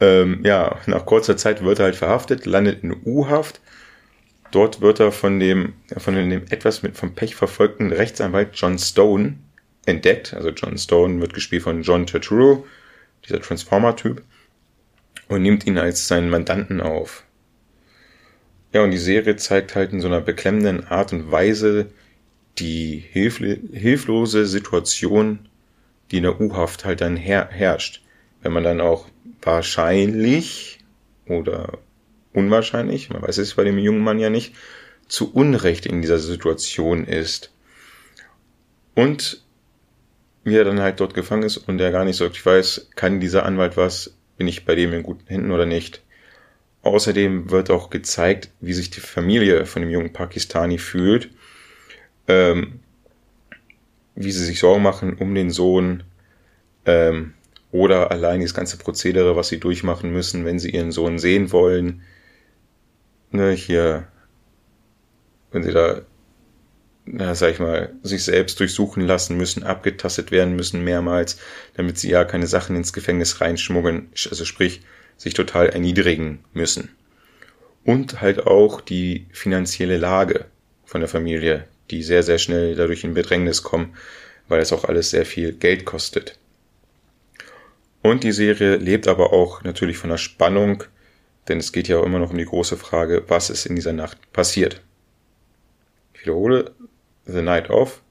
Ähm, 0.00 0.40
ja, 0.44 0.78
nach 0.86 1.06
kurzer 1.06 1.36
Zeit 1.36 1.64
wird 1.64 1.80
er 1.80 1.86
halt 1.86 1.96
verhaftet, 1.96 2.46
landet 2.46 2.82
in 2.82 2.96
U-Haft. 3.04 3.60
Dort 4.50 4.80
wird 4.80 5.00
er 5.00 5.12
von 5.12 5.40
dem, 5.40 5.74
von 5.96 6.14
dem 6.14 6.30
etwas 6.50 6.82
mit 6.82 6.96
vom 6.96 7.14
Pech 7.14 7.34
verfolgten 7.34 7.92
Rechtsanwalt 7.92 8.50
John 8.54 8.78
Stone 8.78 9.38
entdeckt. 9.84 10.34
Also 10.34 10.50
John 10.50 10.78
Stone 10.78 11.20
wird 11.20 11.34
gespielt 11.34 11.62
von 11.62 11.82
John 11.82 12.06
Turturro, 12.06 12.64
dieser 13.26 13.40
Transformer-Typ, 13.40 14.22
und 15.28 15.42
nimmt 15.42 15.66
ihn 15.66 15.76
als 15.76 16.08
seinen 16.08 16.30
Mandanten 16.30 16.80
auf. 16.80 17.24
Ja, 18.72 18.82
und 18.82 18.90
die 18.90 18.98
Serie 18.98 19.36
zeigt 19.36 19.74
halt 19.74 19.92
in 19.92 20.00
so 20.00 20.08
einer 20.08 20.20
beklemmenden 20.20 20.86
Art 20.86 21.12
und 21.12 21.30
Weise 21.30 21.90
die 22.58 22.98
hilflose 22.98 24.46
Situation, 24.46 25.48
die 26.10 26.18
in 26.18 26.24
der 26.24 26.40
U-Haft 26.40 26.84
halt 26.84 27.00
dann 27.00 27.16
her 27.16 27.48
herrscht. 27.50 28.02
Wenn 28.42 28.52
man 28.52 28.64
dann 28.64 28.80
auch 28.80 29.06
wahrscheinlich 29.42 30.80
oder 31.26 31.78
unwahrscheinlich, 32.32 33.10
man 33.10 33.22
weiß 33.22 33.38
es 33.38 33.54
bei 33.54 33.64
dem 33.64 33.78
jungen 33.78 34.02
Mann 34.02 34.18
ja 34.18 34.30
nicht, 34.30 34.54
zu 35.06 35.32
Unrecht 35.32 35.86
in 35.86 36.02
dieser 36.02 36.18
Situation 36.18 37.04
ist. 37.04 37.50
Und 38.94 39.42
wie 40.44 40.56
er 40.56 40.64
dann 40.64 40.80
halt 40.80 41.00
dort 41.00 41.14
gefangen 41.14 41.44
ist 41.44 41.56
und 41.56 41.80
er 41.80 41.92
gar 41.92 42.04
nicht 42.04 42.16
so 42.16 42.24
wirklich 42.24 42.44
weiß, 42.44 42.90
kann 42.96 43.20
dieser 43.20 43.46
Anwalt 43.46 43.76
was, 43.76 44.14
bin 44.36 44.48
ich 44.48 44.64
bei 44.64 44.74
dem 44.74 44.92
in 44.92 45.02
guten 45.02 45.26
Händen 45.26 45.52
oder 45.52 45.66
nicht. 45.66 46.02
Außerdem 46.88 47.50
wird 47.50 47.70
auch 47.70 47.90
gezeigt, 47.90 48.50
wie 48.60 48.72
sich 48.72 48.90
die 48.90 49.00
Familie 49.00 49.66
von 49.66 49.82
dem 49.82 49.90
jungen 49.90 50.12
Pakistani 50.12 50.78
fühlt, 50.78 51.30
ähm, 52.26 52.80
wie 54.14 54.32
sie 54.32 54.44
sich 54.44 54.58
Sorgen 54.58 54.82
machen 54.82 55.14
um 55.14 55.34
den 55.34 55.50
Sohn 55.50 56.02
ähm, 56.86 57.34
oder 57.70 58.10
allein 58.10 58.40
das 58.40 58.54
ganze 58.54 58.78
Prozedere, 58.78 59.36
was 59.36 59.48
sie 59.48 59.60
durchmachen 59.60 60.10
müssen, 60.10 60.44
wenn 60.44 60.58
sie 60.58 60.70
ihren 60.70 60.90
Sohn 60.90 61.18
sehen 61.18 61.52
wollen. 61.52 62.02
Ne, 63.30 63.52
hier, 63.52 64.08
wenn 65.52 65.62
sie 65.62 65.72
da, 65.72 66.00
na, 67.04 67.34
sag 67.34 67.52
ich 67.52 67.58
mal, 67.60 67.94
sich 68.02 68.24
selbst 68.24 68.58
durchsuchen 68.60 69.02
lassen 69.06 69.36
müssen, 69.36 69.62
abgetastet 69.62 70.30
werden 70.30 70.56
müssen 70.56 70.82
mehrmals, 70.82 71.38
damit 71.74 71.98
sie 71.98 72.10
ja 72.10 72.24
keine 72.24 72.46
Sachen 72.46 72.74
ins 72.76 72.94
Gefängnis 72.94 73.42
reinschmuggeln, 73.42 74.08
also 74.30 74.46
sprich, 74.46 74.80
sich 75.18 75.34
total 75.34 75.68
erniedrigen 75.68 76.42
müssen. 76.54 76.96
Und 77.84 78.22
halt 78.22 78.46
auch 78.46 78.80
die 78.80 79.26
finanzielle 79.32 79.98
Lage 79.98 80.46
von 80.86 81.02
der 81.02 81.08
Familie, 81.08 81.64
die 81.90 82.02
sehr, 82.02 82.22
sehr 82.22 82.38
schnell 82.38 82.74
dadurch 82.74 83.04
in 83.04 83.14
Bedrängnis 83.14 83.62
kommen, 83.62 83.94
weil 84.48 84.60
es 84.60 84.72
auch 84.72 84.84
alles 84.84 85.10
sehr 85.10 85.26
viel 85.26 85.52
Geld 85.52 85.84
kostet. 85.84 86.38
Und 88.00 88.24
die 88.24 88.32
Serie 88.32 88.76
lebt 88.76 89.08
aber 89.08 89.32
auch 89.32 89.64
natürlich 89.64 89.98
von 89.98 90.10
der 90.10 90.18
Spannung, 90.18 90.84
denn 91.48 91.58
es 91.58 91.72
geht 91.72 91.88
ja 91.88 91.98
auch 91.98 92.06
immer 92.06 92.18
noch 92.18 92.30
um 92.30 92.38
die 92.38 92.44
große 92.44 92.76
Frage, 92.76 93.24
was 93.28 93.50
ist 93.50 93.66
in 93.66 93.76
dieser 93.76 93.92
Nacht 93.92 94.32
passiert. 94.32 94.82
Ich 96.14 96.22
wiederhole, 96.22 96.72
The 97.24 97.42
Night 97.42 97.70
of, 97.70 98.02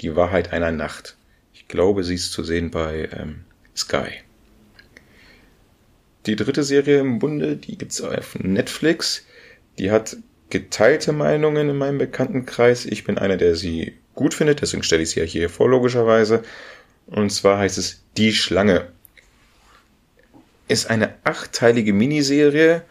die 0.00 0.16
Wahrheit 0.16 0.52
einer 0.52 0.72
Nacht. 0.72 1.16
Ich 1.54 1.68
glaube, 1.68 2.04
sie 2.04 2.14
ist 2.14 2.32
zu 2.32 2.44
sehen 2.44 2.70
bei 2.70 3.08
ähm, 3.12 3.44
Sky. 3.76 4.22
Die 6.28 6.36
dritte 6.36 6.62
Serie 6.62 6.98
im 6.98 7.18
Bunde, 7.18 7.56
die 7.56 7.78
gibt's 7.78 8.02
auf 8.02 8.38
Netflix. 8.38 9.24
Die 9.78 9.90
hat 9.90 10.18
geteilte 10.50 11.12
Meinungen 11.12 11.70
in 11.70 11.78
meinem 11.78 11.96
Bekanntenkreis. 11.96 12.84
Ich 12.84 13.04
bin 13.04 13.16
einer, 13.16 13.38
der 13.38 13.56
sie 13.56 13.94
gut 14.14 14.34
findet, 14.34 14.60
deswegen 14.60 14.82
stelle 14.82 15.04
ich 15.04 15.10
sie 15.10 15.20
ja 15.20 15.26
hier 15.26 15.48
vor, 15.48 15.70
logischerweise. 15.70 16.42
Und 17.06 17.30
zwar 17.30 17.56
heißt 17.56 17.78
es 17.78 18.02
Die 18.18 18.34
Schlange. 18.34 18.88
Ist 20.68 20.90
eine 20.90 21.14
achtteilige 21.24 21.94
Miniserie 21.94 22.82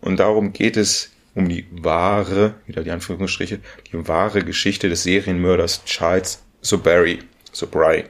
und 0.00 0.18
darum 0.18 0.54
geht 0.54 0.78
es 0.78 1.10
um 1.34 1.46
die 1.46 1.66
wahre, 1.70 2.54
wieder 2.66 2.84
die 2.84 2.90
Anführungsstriche, 2.90 3.60
die 3.92 4.08
wahre 4.08 4.42
Geschichte 4.42 4.88
des 4.88 5.02
Serienmörders 5.02 5.84
Charles 5.84 6.42
Sobry, 6.62 7.18
Sobry, 7.52 8.06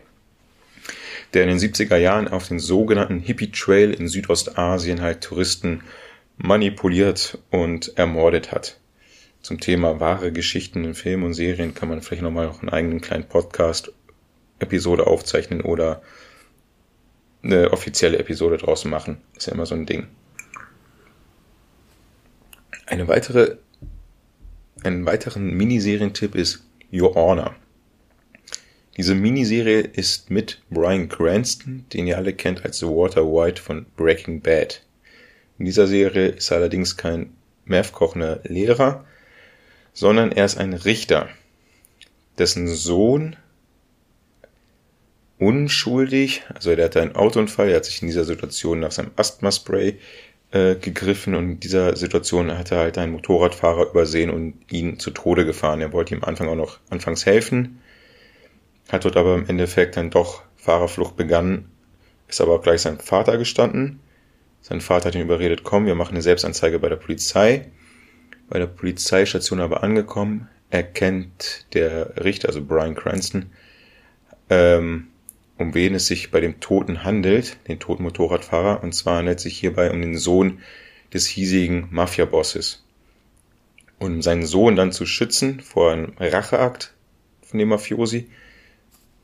der 1.34 1.44
in 1.44 1.48
den 1.48 1.58
70er 1.58 1.96
Jahren 1.96 2.28
auf 2.28 2.48
den 2.48 2.58
sogenannten 2.58 3.20
Hippie 3.20 3.50
Trail 3.50 3.92
in 3.92 4.08
Südostasien 4.08 5.00
halt 5.00 5.22
Touristen 5.22 5.82
manipuliert 6.36 7.38
und 7.50 7.96
ermordet 7.96 8.52
hat 8.52 8.78
zum 9.42 9.60
Thema 9.60 10.00
wahre 10.00 10.32
Geschichten 10.32 10.84
in 10.84 10.94
Filmen 10.94 11.24
und 11.24 11.34
Serien 11.34 11.74
kann 11.74 11.88
man 11.88 12.02
vielleicht 12.02 12.22
nochmal 12.22 12.46
noch 12.46 12.60
einen 12.60 12.70
eigenen 12.70 13.00
kleinen 13.00 13.24
Podcast-Episode 13.24 15.06
aufzeichnen 15.06 15.60
oder 15.62 16.02
eine 17.42 17.72
offizielle 17.72 18.18
Episode 18.18 18.58
draus 18.58 18.84
machen. 18.84 19.22
Ist 19.36 19.46
ja 19.46 19.54
immer 19.54 19.66
so 19.66 19.74
ein 19.74 19.86
Ding. 19.86 20.08
Eine 22.84 23.06
weitere, 23.06 23.56
einen 24.82 25.06
weiteren 25.06 25.54
Miniserientipp 25.56 26.34
ist 26.34 26.66
Your 26.92 27.14
Honor. 27.14 27.54
Diese 28.98 29.14
Miniserie 29.14 29.78
ist 29.78 30.28
mit 30.28 30.60
Brian 30.70 31.08
Cranston, 31.08 31.84
den 31.92 32.08
ihr 32.08 32.16
alle 32.16 32.32
kennt 32.32 32.64
als 32.64 32.82
Walter 32.82 33.24
White 33.24 33.62
von 33.62 33.86
Breaking 33.96 34.40
Bad. 34.40 34.82
In 35.56 35.66
dieser 35.66 35.86
Serie 35.86 36.30
ist 36.30 36.50
er 36.50 36.56
allerdings 36.56 36.96
kein 36.96 37.32
Meth-kochender 37.64 38.40
Lehrer, 38.42 39.04
sondern 39.92 40.32
er 40.32 40.44
ist 40.44 40.58
ein 40.58 40.72
Richter, 40.72 41.28
dessen 42.38 42.66
Sohn 42.66 43.36
unschuldig, 45.38 46.42
also 46.52 46.72
er 46.72 46.84
hatte 46.84 47.00
einen 47.00 47.14
Autounfall, 47.14 47.68
er 47.68 47.76
hat 47.76 47.84
sich 47.84 48.02
in 48.02 48.08
dieser 48.08 48.24
Situation 48.24 48.80
nach 48.80 48.90
seinem 48.90 49.12
Asthma-Spray 49.14 50.00
äh, 50.50 50.74
gegriffen 50.74 51.36
und 51.36 51.44
in 51.44 51.60
dieser 51.60 51.94
Situation 51.94 52.50
hat 52.50 52.72
er 52.72 52.78
halt 52.78 52.98
einen 52.98 53.12
Motorradfahrer 53.12 53.90
übersehen 53.90 54.30
und 54.30 54.54
ihn 54.72 54.98
zu 54.98 55.12
Tode 55.12 55.44
gefahren. 55.46 55.80
Er 55.82 55.92
wollte 55.92 56.16
ihm 56.16 56.24
am 56.24 56.30
Anfang 56.30 56.48
auch 56.48 56.56
noch 56.56 56.80
anfangs 56.90 57.26
helfen, 57.26 57.78
hat 58.88 59.04
dort 59.04 59.16
aber 59.16 59.34
im 59.34 59.46
Endeffekt 59.48 59.96
dann 59.96 60.10
doch 60.10 60.42
Fahrerflucht 60.56 61.16
begangen, 61.16 61.70
ist 62.28 62.40
aber 62.40 62.54
auch 62.54 62.62
gleich 62.62 62.82
sein 62.82 62.98
Vater 62.98 63.38
gestanden. 63.38 64.00
Sein 64.60 64.80
Vater 64.80 65.08
hat 65.08 65.14
ihn 65.14 65.22
überredet, 65.22 65.62
komm, 65.62 65.86
wir 65.86 65.94
machen 65.94 66.12
eine 66.12 66.22
Selbstanzeige 66.22 66.78
bei 66.78 66.88
der 66.88 66.96
Polizei 66.96 67.70
bei 68.48 68.58
der 68.58 68.66
Polizeistation 68.66 69.60
aber 69.60 69.82
angekommen, 69.82 70.48
erkennt 70.70 71.66
der 71.74 72.24
Richter, 72.24 72.48
also 72.48 72.64
Brian 72.64 72.94
Cranston, 72.94 73.50
ähm, 74.50 75.08
um 75.58 75.74
wen 75.74 75.94
es 75.94 76.06
sich 76.06 76.30
bei 76.30 76.40
dem 76.40 76.60
Toten 76.60 77.04
handelt, 77.04 77.56
den 77.68 77.80
toten 77.80 78.02
Motorradfahrer, 78.02 78.82
und 78.82 78.94
zwar 78.94 79.18
handelt 79.18 79.38
es 79.38 79.42
sich 79.44 79.58
hierbei 79.58 79.90
um 79.90 80.00
den 80.00 80.16
Sohn 80.16 80.60
des 81.12 81.26
hiesigen 81.26 81.88
Mafia-Bosses. 81.90 82.84
Und 83.98 84.14
um 84.14 84.22
seinen 84.22 84.46
Sohn 84.46 84.76
dann 84.76 84.92
zu 84.92 85.06
schützen 85.06 85.60
vor 85.60 85.92
einem 85.92 86.12
Racheakt 86.18 86.94
von 87.42 87.58
dem 87.58 87.68
Mafiosi, 87.68 88.28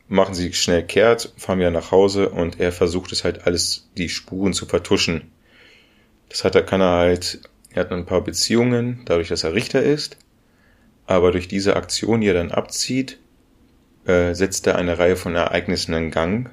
machen 0.08 0.34
sie 0.34 0.52
schnell 0.52 0.82
kehrt, 0.82 1.32
fahren 1.36 1.58
wieder 1.58 1.70
nach 1.70 1.90
Hause 1.90 2.28
und 2.28 2.60
er 2.60 2.72
versucht 2.72 3.12
es 3.12 3.24
halt 3.24 3.46
alles, 3.46 3.88
die 3.96 4.08
Spuren 4.08 4.52
zu 4.52 4.66
vertuschen. 4.66 5.32
Das 6.28 6.44
hat 6.44 6.54
er, 6.54 6.62
kann 6.62 6.80
er 6.80 6.90
halt 6.90 7.40
er 7.74 7.80
hat 7.80 7.92
ein 7.92 8.06
paar 8.06 8.20
Beziehungen, 8.20 9.00
dadurch, 9.04 9.28
dass 9.28 9.42
er 9.42 9.54
Richter 9.54 9.82
ist, 9.82 10.16
aber 11.06 11.32
durch 11.32 11.48
diese 11.48 11.74
Aktion, 11.74 12.20
die 12.20 12.28
er 12.28 12.34
dann 12.34 12.52
abzieht, 12.52 13.18
äh, 14.06 14.32
setzt 14.34 14.68
er 14.68 14.76
eine 14.76 14.98
Reihe 14.98 15.16
von 15.16 15.34
Ereignissen 15.34 15.92
in 15.92 16.12
Gang, 16.12 16.50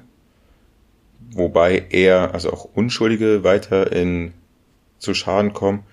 wobei 1.30 1.86
er, 1.90 2.34
also 2.34 2.52
auch 2.52 2.64
Unschuldige, 2.74 3.44
weiter 3.44 3.92
in 3.92 4.34
zu 4.98 5.14
Schaden 5.14 5.52
kommen 5.52 5.84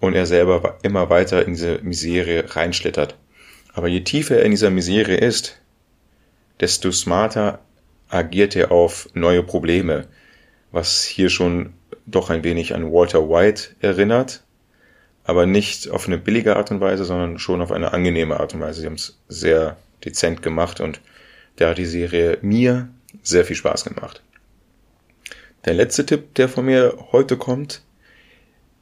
und 0.00 0.14
er 0.14 0.24
selber 0.24 0.78
immer 0.82 1.10
weiter 1.10 1.44
in 1.44 1.52
diese 1.52 1.80
Miserie 1.82 2.44
reinschlittert. 2.56 3.16
Aber 3.74 3.88
je 3.88 4.00
tiefer 4.00 4.38
er 4.38 4.44
in 4.44 4.50
dieser 4.50 4.70
Miserie 4.70 5.18
ist, 5.18 5.59
desto 6.60 6.90
smarter 6.92 7.60
agiert 8.08 8.56
er 8.56 8.72
auf 8.72 9.08
neue 9.14 9.42
Probleme, 9.42 10.08
was 10.72 11.04
hier 11.04 11.30
schon 11.30 11.74
doch 12.06 12.30
ein 12.30 12.44
wenig 12.44 12.74
an 12.74 12.92
Walter 12.92 13.28
White 13.28 13.76
erinnert, 13.80 14.42
aber 15.24 15.46
nicht 15.46 15.88
auf 15.90 16.06
eine 16.06 16.18
billige 16.18 16.56
Art 16.56 16.70
und 16.70 16.80
Weise, 16.80 17.04
sondern 17.04 17.38
schon 17.38 17.60
auf 17.62 17.72
eine 17.72 17.92
angenehme 17.92 18.40
Art 18.40 18.54
und 18.54 18.60
Weise. 18.60 18.80
Sie 18.80 18.86
haben 18.86 18.94
es 18.94 19.18
sehr 19.28 19.76
dezent 20.04 20.42
gemacht 20.42 20.80
und 20.80 21.00
da 21.56 21.70
hat 21.70 21.78
die 21.78 21.86
Serie 21.86 22.38
mir 22.42 22.88
sehr 23.22 23.44
viel 23.44 23.56
Spaß 23.56 23.84
gemacht. 23.84 24.22
Der 25.64 25.74
letzte 25.74 26.06
Tipp, 26.06 26.34
der 26.34 26.48
von 26.48 26.64
mir 26.64 26.96
heute 27.12 27.36
kommt, 27.36 27.82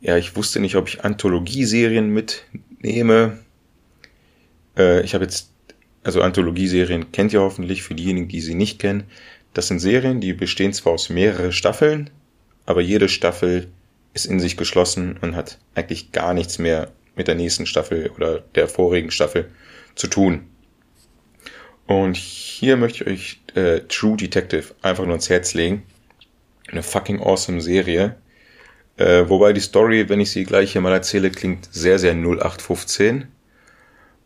ja, 0.01 0.17
ich 0.17 0.37
wusste 0.37 0.61
nicht, 0.61 0.77
ob 0.77 0.87
ich 0.89 1.05
Anthologieserien 1.05 2.09
mitnehme. 2.09 3.39
Äh, 4.77 5.03
ich 5.03 5.15
habe 5.15 5.25
jetzt, 5.25 5.51
also 6.09 6.23
Anthologieserien 6.23 7.13
kennt 7.13 7.35
ihr 7.35 7.43
hoffentlich 7.43 7.83
für 7.83 7.95
diejenigen, 7.95 8.29
die 8.29 8.41
sie 8.41 8.55
nicht 8.55 8.79
kennen. 8.79 9.05
Das 9.53 9.69
sind 9.69 9.79
Serien, 9.79 10.23
die 10.23 10.33
bestehen 10.33 10.73
zwar 10.73 10.95
aus 10.95 11.11
mehreren 11.11 11.53
Staffeln, 11.53 12.09
aber 12.65 12.81
jede 12.81 13.11
Staffel 13.11 13.69
ist 14.15 14.25
in 14.25 14.41
sich 14.41 14.57
geschlossen 14.57 15.19
und 15.21 15.37
hat 15.37 15.59
eigentlich 15.75 16.11
gar 16.11 16.33
nichts 16.33 16.59
mehr 16.59 16.91
mit 17.15 17.29
der 17.29 17.35
nächsten 17.35 17.67
Staffel 17.67 18.11
oder 18.17 18.39
der 18.55 18.69
vorigen 18.69 19.11
Staffel 19.11 19.51
zu 19.97 20.07
tun. 20.07 20.47
Und 21.87 22.17
hier 22.17 22.79
möchte 22.79 23.05
ich 23.05 23.11
euch 23.11 23.41
äh, 23.55 23.81
True 23.81 24.17
Detective 24.17 24.75
einfach 24.81 25.05
nur 25.05 25.13
ans 25.13 25.29
Herz 25.29 25.53
legen. 25.53 25.83
Eine 26.69 26.83
fucking 26.83 27.21
awesome 27.21 27.61
Serie. 27.61 28.17
Äh, 28.97 29.29
wobei 29.29 29.53
die 29.53 29.61
Story, 29.61 30.09
wenn 30.09 30.21
ich 30.21 30.31
sie 30.31 30.45
gleich 30.45 30.73
hier 30.73 30.81
mal 30.81 30.95
erzähle, 30.95 31.31
klingt 31.31 31.69
sehr, 31.71 31.99
sehr 31.99 32.15
0815. 32.15 33.29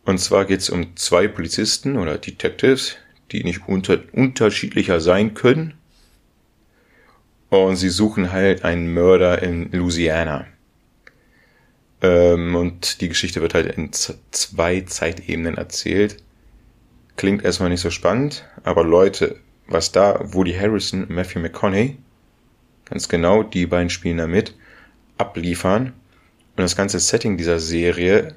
Und 0.05 0.19
zwar 0.19 0.45
geht 0.45 0.59
es 0.59 0.69
um 0.69 0.95
zwei 0.95 1.27
Polizisten 1.27 1.97
oder 1.97 2.17
Detectives, 2.17 2.97
die 3.31 3.43
nicht 3.43 3.67
unter 3.67 3.99
unterschiedlicher 4.11 4.99
sein 4.99 5.33
können. 5.33 5.75
Und 7.49 7.75
sie 7.75 7.89
suchen 7.89 8.31
halt 8.31 8.65
einen 8.65 8.93
Mörder 8.93 9.41
in 9.41 9.71
Louisiana. 9.71 10.47
Ähm, 12.01 12.55
und 12.55 12.99
die 12.99 13.09
Geschichte 13.09 13.41
wird 13.41 13.53
halt 13.53 13.77
in 13.77 13.91
zwei 13.93 14.81
Zeitebenen 14.81 15.55
erzählt. 15.57 16.17
Klingt 17.15 17.45
erstmal 17.45 17.69
nicht 17.69 17.81
so 17.81 17.91
spannend, 17.91 18.43
aber 18.63 18.83
Leute, 18.83 19.37
was 19.67 19.91
da 19.91 20.19
Woody 20.33 20.53
Harrison, 20.53 21.05
Matthew 21.09 21.39
McConaughey, 21.39 21.97
ganz 22.85 23.07
genau, 23.07 23.43
die 23.43 23.67
beiden 23.67 23.89
spielen 23.89 24.17
da 24.17 24.27
mit, 24.27 24.55
abliefern. 25.17 25.93
Und 26.55 26.63
das 26.63 26.75
ganze 26.75 26.99
Setting 26.99 27.37
dieser 27.37 27.59
Serie 27.59 28.35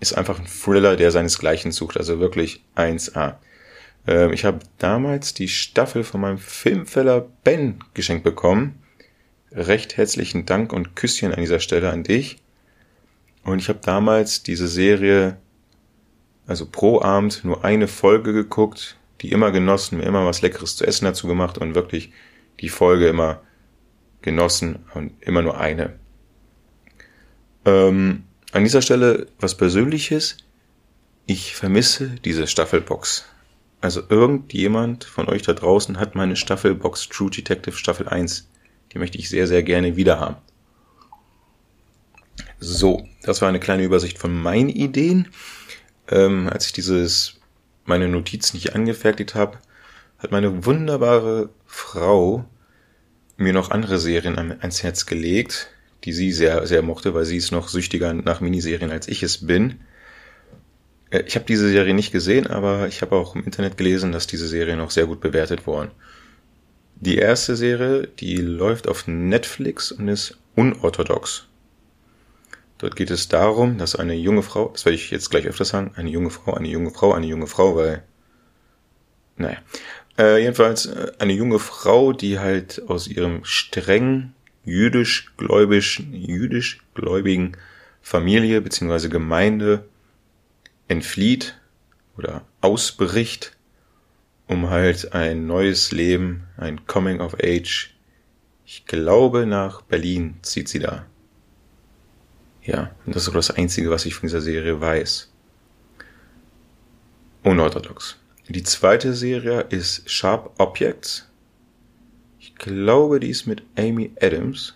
ist 0.00 0.14
einfach 0.16 0.38
ein 0.38 0.46
Thriller, 0.46 0.96
der 0.96 1.10
seinesgleichen 1.10 1.72
sucht. 1.72 1.96
Also 1.96 2.20
wirklich 2.20 2.64
1A. 2.76 3.36
Ähm, 4.06 4.32
ich 4.32 4.44
habe 4.44 4.60
damals 4.78 5.34
die 5.34 5.48
Staffel 5.48 6.04
von 6.04 6.20
meinem 6.20 6.38
Filmfeller 6.38 7.28
Ben 7.44 7.80
geschenkt 7.94 8.24
bekommen. 8.24 8.82
Recht 9.52 9.96
herzlichen 9.96 10.46
Dank 10.46 10.72
und 10.72 10.94
Küsschen 10.94 11.32
an 11.32 11.40
dieser 11.40 11.60
Stelle 11.60 11.90
an 11.90 12.04
dich. 12.04 12.38
Und 13.44 13.60
ich 13.60 13.68
habe 13.68 13.80
damals 13.82 14.42
diese 14.42 14.68
Serie, 14.68 15.38
also 16.46 16.66
pro 16.66 17.00
Abend, 17.00 17.44
nur 17.44 17.64
eine 17.64 17.88
Folge 17.88 18.32
geguckt, 18.32 18.96
die 19.20 19.32
immer 19.32 19.50
genossen, 19.50 19.98
mir 19.98 20.04
immer 20.04 20.26
was 20.26 20.42
Leckeres 20.42 20.76
zu 20.76 20.86
essen 20.86 21.06
dazu 21.06 21.26
gemacht 21.26 21.58
und 21.58 21.74
wirklich 21.74 22.12
die 22.60 22.68
Folge 22.68 23.08
immer 23.08 23.40
genossen 24.22 24.80
und 24.94 25.12
immer 25.20 25.42
nur 25.42 25.58
eine. 25.58 25.94
Ähm, 27.64 28.24
an 28.52 28.64
dieser 28.64 28.82
Stelle 28.82 29.26
was 29.38 29.56
Persönliches. 29.56 30.36
Ich 31.26 31.54
vermisse 31.54 32.16
diese 32.24 32.46
Staffelbox. 32.46 33.26
Also 33.80 34.02
irgendjemand 34.08 35.04
von 35.04 35.28
euch 35.28 35.42
da 35.42 35.52
draußen 35.52 35.98
hat 36.00 36.14
meine 36.14 36.36
Staffelbox 36.36 37.08
True 37.08 37.30
Detective 37.30 37.76
Staffel 37.76 38.08
1. 38.08 38.48
Die 38.92 38.98
möchte 38.98 39.18
ich 39.18 39.28
sehr, 39.28 39.46
sehr 39.46 39.62
gerne 39.62 39.96
wieder 39.96 40.18
haben. 40.18 40.36
So, 42.58 43.06
das 43.22 43.40
war 43.40 43.48
eine 43.48 43.60
kleine 43.60 43.84
Übersicht 43.84 44.18
von 44.18 44.34
meinen 44.34 44.68
Ideen. 44.68 45.28
Ähm, 46.08 46.48
als 46.48 46.66
ich 46.66 46.72
dieses, 46.72 47.38
meine 47.84 48.08
Notizen 48.08 48.56
nicht 48.56 48.74
angefertigt 48.74 49.34
habe, 49.34 49.58
hat 50.18 50.32
meine 50.32 50.64
wunderbare 50.64 51.50
Frau 51.66 52.44
mir 53.36 53.52
noch 53.52 53.70
andere 53.70 53.98
Serien 54.00 54.38
ans 54.38 54.82
Herz 54.82 55.06
gelegt, 55.06 55.70
die 56.04 56.12
sie 56.12 56.32
sehr, 56.32 56.66
sehr 56.66 56.82
mochte, 56.82 57.14
weil 57.14 57.24
sie 57.24 57.36
ist 57.36 57.52
noch 57.52 57.68
süchtiger 57.68 58.14
nach 58.14 58.40
Miniserien 58.40 58.90
als 58.90 59.08
ich 59.08 59.22
es 59.22 59.46
bin. 59.46 59.80
Äh, 61.10 61.22
ich 61.26 61.34
habe 61.34 61.46
diese 61.46 61.68
Serie 61.68 61.94
nicht 61.94 62.12
gesehen, 62.12 62.46
aber 62.46 62.88
ich 62.88 63.02
habe 63.02 63.16
auch 63.16 63.34
im 63.34 63.44
Internet 63.44 63.76
gelesen, 63.76 64.12
dass 64.12 64.26
diese 64.26 64.48
Serie 64.48 64.76
noch 64.76 64.90
sehr 64.90 65.06
gut 65.06 65.20
bewertet 65.20 65.66
worden. 65.66 65.90
Die 67.00 67.16
erste 67.16 67.54
Serie, 67.56 68.08
die 68.08 68.36
läuft 68.36 68.88
auf 68.88 69.06
Netflix 69.06 69.92
und 69.92 70.08
ist 70.08 70.36
unorthodox. 70.56 71.46
Dort 72.78 72.96
geht 72.96 73.10
es 73.10 73.28
darum, 73.28 73.78
dass 73.78 73.96
eine 73.96 74.14
junge 74.14 74.42
Frau, 74.42 74.70
das 74.72 74.84
werde 74.84 74.96
ich 74.96 75.10
jetzt 75.10 75.30
gleich 75.30 75.46
öfter 75.46 75.64
sagen, 75.64 75.92
eine 75.96 76.10
junge 76.10 76.30
Frau, 76.30 76.54
eine 76.54 76.68
junge 76.68 76.90
Frau, 76.90 77.12
eine 77.12 77.26
junge 77.26 77.46
Frau, 77.46 77.76
weil, 77.76 78.04
naja, 79.36 79.58
äh, 80.16 80.40
jedenfalls 80.40 80.86
äh, 80.86 81.12
eine 81.18 81.32
junge 81.32 81.58
Frau, 81.58 82.12
die 82.12 82.38
halt 82.38 82.82
aus 82.88 83.08
ihrem 83.08 83.44
streng 83.44 84.32
jüdisch-gläubigen 84.68 86.12
jüdisch 86.12 86.80
gläubigen 86.94 87.56
Familie 88.02 88.60
bzw. 88.60 89.08
Gemeinde 89.08 89.88
entflieht 90.88 91.58
oder 92.16 92.44
ausbricht, 92.60 93.56
um 94.46 94.70
halt 94.70 95.12
ein 95.12 95.46
neues 95.46 95.92
Leben, 95.92 96.44
ein 96.56 96.86
Coming 96.86 97.20
of 97.20 97.36
Age. 97.42 97.94
Ich 98.64 98.86
glaube, 98.86 99.46
nach 99.46 99.82
Berlin 99.82 100.36
zieht 100.42 100.68
sie 100.68 100.78
da. 100.78 101.06
Ja, 102.62 102.94
und 103.06 103.14
das 103.14 103.22
ist 103.22 103.28
auch 103.30 103.34
das 103.34 103.50
Einzige, 103.50 103.90
was 103.90 104.04
ich 104.04 104.14
von 104.14 104.26
dieser 104.26 104.42
Serie 104.42 104.80
weiß. 104.80 105.32
Unorthodox. 107.44 108.18
Die 108.48 108.62
zweite 108.62 109.14
Serie 109.14 109.60
ist 109.70 110.10
Sharp 110.10 110.54
Objects. 110.58 111.27
Ich 112.58 112.64
glaube, 112.64 113.20
die 113.20 113.30
ist 113.30 113.46
mit 113.46 113.62
Amy 113.78 114.10
Adams. 114.20 114.74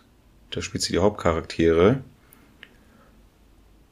Da 0.51 0.63
spielt 0.63 0.83
sie 0.83 0.93
die 0.93 1.01
Hauptcharaktere. 1.01 2.03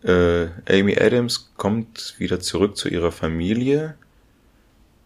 Äh, 0.05 0.47
Amy 0.69 0.97
Adams 0.97 1.51
kommt 1.57 2.15
wieder 2.19 2.41
zurück 2.41 2.77
zu 2.77 2.89
ihrer 2.89 3.11
Familie. 3.11 3.97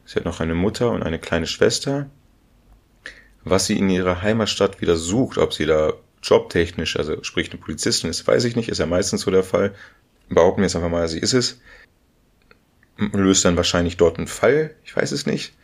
Sie 0.05 0.17
hat 0.17 0.27
noch 0.27 0.41
eine 0.41 0.55
Mutter 0.55 0.91
und 0.91 1.03
eine 1.03 1.19
kleine 1.19 1.47
Schwester. 1.47 2.11
Was 3.43 3.67
sie 3.67 3.79
in 3.79 3.89
ihrer 3.89 4.21
Heimatstadt 4.21 4.81
wieder 4.81 4.97
sucht, 4.97 5.39
ob 5.39 5.55
sie 5.55 5.67
da 5.67 5.95
jobtechnisch, 6.23 6.97
also 6.99 7.23
sprich 7.23 7.51
eine 7.51 7.61
Polizistin 7.61 8.11
ist, 8.11 8.27
weiß 8.27 8.45
ich 8.45 8.57
nicht, 8.57 8.69
ist 8.69 8.79
ja 8.79 8.87
meistens 8.87 9.23
so 9.23 9.31
der 9.31 9.45
Fall. 9.45 9.75
Behaupten 10.29 10.61
wir 10.61 10.67
jetzt 10.67 10.77
einfach 10.77 10.91
mal, 10.91 11.09
sie 11.09 11.19
ist 11.19 11.35
es 11.35 11.59
löst 12.97 13.45
dann 13.45 13.57
wahrscheinlich 13.57 13.97
dort 13.97 14.19
einen 14.19 14.27
Fall, 14.27 14.75
ich 14.85 14.95
weiß 14.95 15.13
es 15.13 15.27
nicht. 15.27 15.55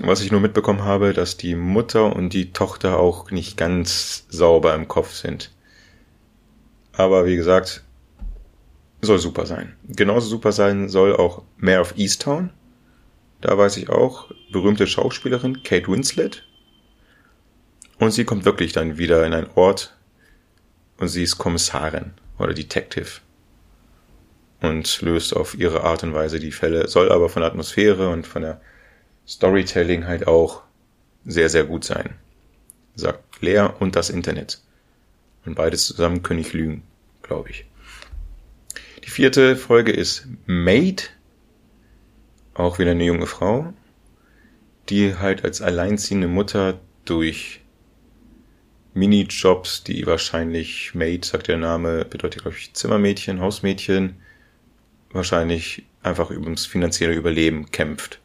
Was 0.00 0.20
ich 0.20 0.30
nur 0.30 0.40
mitbekommen 0.40 0.82
habe, 0.82 1.12
dass 1.12 1.36
die 1.36 1.54
Mutter 1.54 2.14
und 2.14 2.30
die 2.30 2.52
Tochter 2.52 2.98
auch 2.98 3.30
nicht 3.30 3.56
ganz 3.56 4.26
sauber 4.28 4.74
im 4.74 4.88
Kopf 4.88 5.12
sind. 5.12 5.52
Aber 6.92 7.26
wie 7.26 7.36
gesagt, 7.36 7.82
soll 9.00 9.18
super 9.18 9.46
sein. 9.46 9.74
Genauso 9.88 10.28
super 10.28 10.52
sein 10.52 10.88
soll 10.88 11.16
auch 11.16 11.42
Mayor 11.56 11.82
of 11.82 11.96
Easttown. 11.96 12.50
Da 13.40 13.56
weiß 13.56 13.76
ich 13.76 13.88
auch, 13.88 14.30
berühmte 14.50 14.86
Schauspielerin 14.86 15.62
Kate 15.62 15.88
Winslet. 15.88 16.42
Und 17.98 18.10
sie 18.10 18.24
kommt 18.24 18.44
wirklich 18.44 18.72
dann 18.72 18.98
wieder 18.98 19.24
in 19.26 19.32
einen 19.32 19.50
Ort 19.54 19.96
und 20.98 21.08
sie 21.08 21.22
ist 21.22 21.38
Kommissarin 21.38 22.12
oder 22.38 22.52
Detective 22.52 23.20
und 24.60 25.00
löst 25.02 25.34
auf 25.34 25.58
ihre 25.58 25.82
Art 25.84 26.02
und 26.02 26.14
Weise 26.14 26.38
die 26.38 26.52
Fälle, 26.52 26.88
soll 26.88 27.10
aber 27.10 27.28
von 27.28 27.40
der 27.40 27.50
Atmosphäre 27.50 28.08
und 28.10 28.26
von 28.26 28.42
der 28.42 28.60
Storytelling 29.26 30.06
halt 30.06 30.26
auch 30.26 30.62
sehr, 31.24 31.48
sehr 31.48 31.64
gut 31.64 31.84
sein. 31.84 32.14
Sagt 32.94 33.42
Lea 33.42 33.68
und 33.78 33.96
das 33.96 34.10
Internet. 34.10 34.62
Und 35.44 35.54
beides 35.54 35.86
zusammen 35.86 36.22
können 36.22 36.40
ich 36.40 36.52
lügen, 36.52 36.82
glaube 37.22 37.50
ich. 37.50 37.66
Die 39.04 39.10
vierte 39.10 39.56
Folge 39.56 39.92
ist 39.92 40.26
Maid. 40.46 41.12
Auch 42.54 42.78
wieder 42.78 42.92
eine 42.92 43.04
junge 43.04 43.26
Frau, 43.26 43.72
die 44.88 45.16
halt 45.16 45.44
als 45.44 45.60
alleinziehende 45.60 46.26
Mutter 46.26 46.80
durch 47.04 47.60
Minijobs, 48.94 49.84
die 49.84 50.06
wahrscheinlich 50.06 50.94
Maid, 50.94 51.26
sagt 51.26 51.48
der 51.48 51.58
Name, 51.58 52.06
bedeutet, 52.06 52.42
glaube 52.42 52.56
ich, 52.56 52.72
Zimmermädchen, 52.72 53.40
Hausmädchen, 53.40 54.16
wahrscheinlich 55.10 55.84
einfach 56.02 56.30
ums 56.30 56.64
finanzielle 56.64 57.14
Überleben 57.14 57.70
kämpft. 57.70 58.20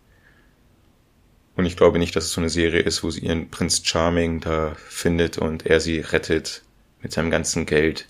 Und 1.56 1.66
ich 1.66 1.76
glaube 1.76 2.00
nicht, 2.00 2.16
dass 2.16 2.26
es 2.26 2.32
so 2.32 2.42
eine 2.42 2.50
Serie 2.50 2.82
ist, 2.82 3.04
wo 3.04 3.10
sie 3.10 3.22
ihren 3.22 3.50
Prinz 3.50 3.82
Charming 3.84 4.40
da 4.40 4.76
findet 4.88 5.38
und 5.38 5.66
er 5.66 5.80
sie 5.80 6.00
rettet 6.00 6.64
mit 7.02 7.12
seinem 7.12 7.30
ganzen 7.30 7.66
Geld. 7.66 8.08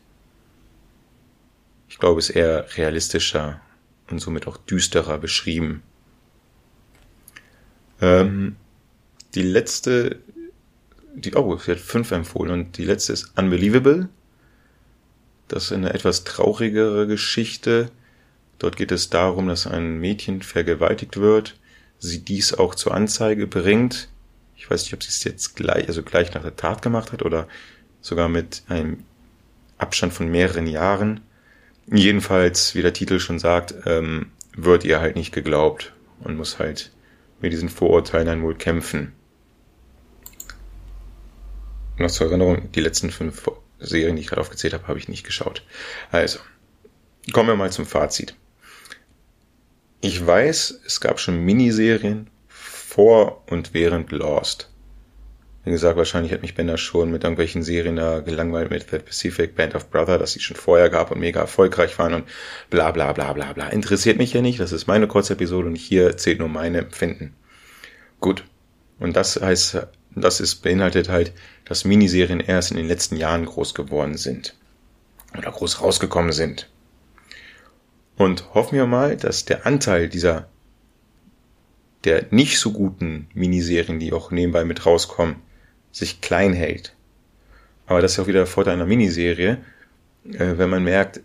Ich 1.89 1.97
glaube, 1.97 2.19
es 2.19 2.29
ist 2.29 2.35
eher 2.35 2.65
realistischer 2.77 3.59
und 4.09 4.19
somit 4.19 4.47
auch 4.47 4.57
düsterer 4.57 5.17
beschrieben. 5.17 5.81
Ähm, 7.99 8.55
die 9.35 9.43
letzte, 9.43 10.19
die, 11.15 11.33
oh, 11.35 11.57
sie 11.57 11.71
hat 11.71 11.79
fünf 11.79 12.11
empfohlen 12.11 12.51
und 12.51 12.77
die 12.77 12.85
letzte 12.85 13.13
ist 13.13 13.37
Unbelievable. 13.37 14.09
Das 15.47 15.65
ist 15.65 15.71
eine 15.73 15.93
etwas 15.93 16.23
traurigere 16.23 17.07
Geschichte 17.07 17.91
Dort 18.61 18.75
geht 18.75 18.91
es 18.91 19.09
darum, 19.09 19.47
dass 19.47 19.65
ein 19.65 19.97
Mädchen 19.97 20.43
vergewaltigt 20.43 21.17
wird, 21.17 21.57
sie 22.01 22.19
dies 22.19 22.53
auch 22.53 22.75
zur 22.75 22.93
Anzeige 22.93 23.47
bringt. 23.47 24.09
Ich 24.57 24.69
weiß 24.69 24.83
nicht, 24.83 24.93
ob 24.93 25.03
sie 25.03 25.09
es 25.09 25.23
jetzt 25.23 25.55
gleich, 25.55 25.87
also 25.87 26.03
gleich 26.03 26.33
nach 26.33 26.41
der 26.41 26.55
Tat 26.55 26.81
gemacht 26.81 27.13
hat 27.13 27.23
oder 27.23 27.47
sogar 28.01 28.27
mit 28.27 28.63
einem 28.67 29.03
Abstand 29.77 30.13
von 30.13 30.27
mehreren 30.27 30.67
Jahren. 30.67 31.21
Jedenfalls, 31.87 32.75
wie 32.75 32.81
der 32.81 32.93
Titel 32.93 33.19
schon 33.19 33.39
sagt, 33.39 33.75
ähm, 33.85 34.31
wird 34.55 34.83
ihr 34.83 34.99
halt 34.99 35.15
nicht 35.15 35.31
geglaubt 35.31 35.93
und 36.19 36.35
muss 36.35 36.59
halt 36.59 36.91
mit 37.39 37.53
diesen 37.53 37.69
Vorurteilen 37.69 38.27
dann 38.27 38.43
wohl 38.43 38.55
kämpfen. 38.55 39.13
Noch 41.97 42.11
zur 42.11 42.27
Erinnerung, 42.27 42.71
die 42.71 42.81
letzten 42.81 43.11
fünf 43.11 43.47
Serien, 43.79 44.15
die 44.15 44.21
ich 44.21 44.27
gerade 44.27 44.41
aufgezählt 44.41 44.73
habe, 44.73 44.87
habe 44.87 44.99
ich 44.99 45.07
nicht 45.07 45.25
geschaut. 45.25 45.63
Also, 46.11 46.39
kommen 47.31 47.49
wir 47.49 47.55
mal 47.55 47.71
zum 47.71 47.85
Fazit. 47.85 48.35
Ich 50.03 50.25
weiß, 50.25 50.81
es 50.85 50.99
gab 50.99 51.19
schon 51.19 51.45
Miniserien 51.45 52.27
vor 52.47 53.43
und 53.51 53.75
während 53.75 54.11
Lost. 54.11 54.71
Wie 55.63 55.69
gesagt, 55.69 55.95
wahrscheinlich 55.95 56.33
hat 56.33 56.41
mich 56.41 56.55
Bender 56.55 56.79
schon 56.79 57.11
mit 57.11 57.23
irgendwelchen 57.23 57.61
Serien 57.61 57.97
da 57.97 58.21
gelangweilt 58.21 58.71
mit 58.71 58.89
The 58.89 58.97
Pacific 58.97 59.55
Band 59.55 59.75
of 59.75 59.91
Brother, 59.91 60.17
dass 60.17 60.31
sie 60.31 60.39
schon 60.39 60.57
vorher 60.57 60.89
gab 60.89 61.11
und 61.11 61.19
mega 61.19 61.39
erfolgreich 61.39 61.99
waren 61.99 62.15
und 62.15 62.25
bla 62.71 62.89
bla 62.89 63.13
bla 63.13 63.31
bla 63.33 63.53
bla. 63.53 63.67
Interessiert 63.67 64.17
mich 64.17 64.33
ja 64.33 64.41
nicht, 64.41 64.59
das 64.59 64.71
ist 64.71 64.87
meine 64.87 65.07
Kurzepisode 65.07 65.67
und 65.67 65.75
hier 65.75 66.17
zählt 66.17 66.39
nur 66.39 66.49
meine 66.49 66.79
Empfinden. 66.79 67.35
Gut. 68.19 68.43
Und 68.97 69.15
das 69.15 69.39
heißt, 69.39 69.85
das 70.15 70.39
ist 70.39 70.63
beinhaltet 70.63 71.09
halt, 71.09 71.31
dass 71.65 71.85
Miniserien 71.85 72.39
erst 72.39 72.71
in 72.71 72.77
den 72.77 72.87
letzten 72.87 73.17
Jahren 73.17 73.45
groß 73.45 73.75
geworden 73.75 74.17
sind. 74.17 74.55
Oder 75.37 75.51
groß 75.51 75.81
rausgekommen 75.81 76.31
sind. 76.31 76.71
Und 78.21 78.53
hoffen 78.53 78.75
wir 78.75 78.85
mal, 78.85 79.17
dass 79.17 79.45
der 79.45 79.65
Anteil 79.65 80.07
dieser 80.07 80.47
der 82.03 82.27
nicht 82.29 82.59
so 82.59 82.71
guten 82.71 83.27
Miniserien, 83.33 83.99
die 83.99 84.13
auch 84.13 84.29
nebenbei 84.29 84.63
mit 84.63 84.85
rauskommen, 84.85 85.37
sich 85.91 86.21
klein 86.21 86.53
hält. 86.53 86.95
Aber 87.87 87.99
das 87.99 88.11
ist 88.11 88.17
ja 88.17 88.23
auch 88.23 88.27
wieder 88.27 88.41
der 88.41 88.47
Vorteil 88.47 88.75
einer 88.75 88.85
Miniserie, 88.85 89.57
äh, 90.25 90.53
wenn 90.57 90.69
man 90.69 90.83
merkt, 90.83 91.21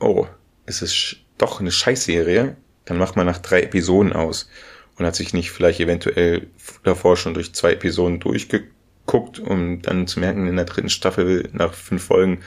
oh, 0.00 0.26
es 0.66 0.82
ist 0.82 1.18
doch 1.38 1.60
eine 1.60 1.70
Scheißserie, 1.70 2.56
dann 2.86 2.98
macht 2.98 3.14
man 3.14 3.26
nach 3.26 3.38
drei 3.38 3.62
Episoden 3.62 4.12
aus 4.12 4.50
und 4.98 5.06
hat 5.06 5.14
sich 5.14 5.32
nicht 5.34 5.52
vielleicht 5.52 5.78
eventuell 5.78 6.48
davor 6.82 7.16
schon 7.16 7.34
durch 7.34 7.54
zwei 7.54 7.74
Episoden 7.74 8.18
durchgeguckt, 8.18 9.38
um 9.38 9.80
dann 9.80 10.08
zu 10.08 10.18
merken, 10.18 10.48
in 10.48 10.56
der 10.56 10.64
dritten 10.64 10.90
Staffel 10.90 11.48
nach 11.52 11.72
fünf 11.72 12.02
Folgen 12.02 12.40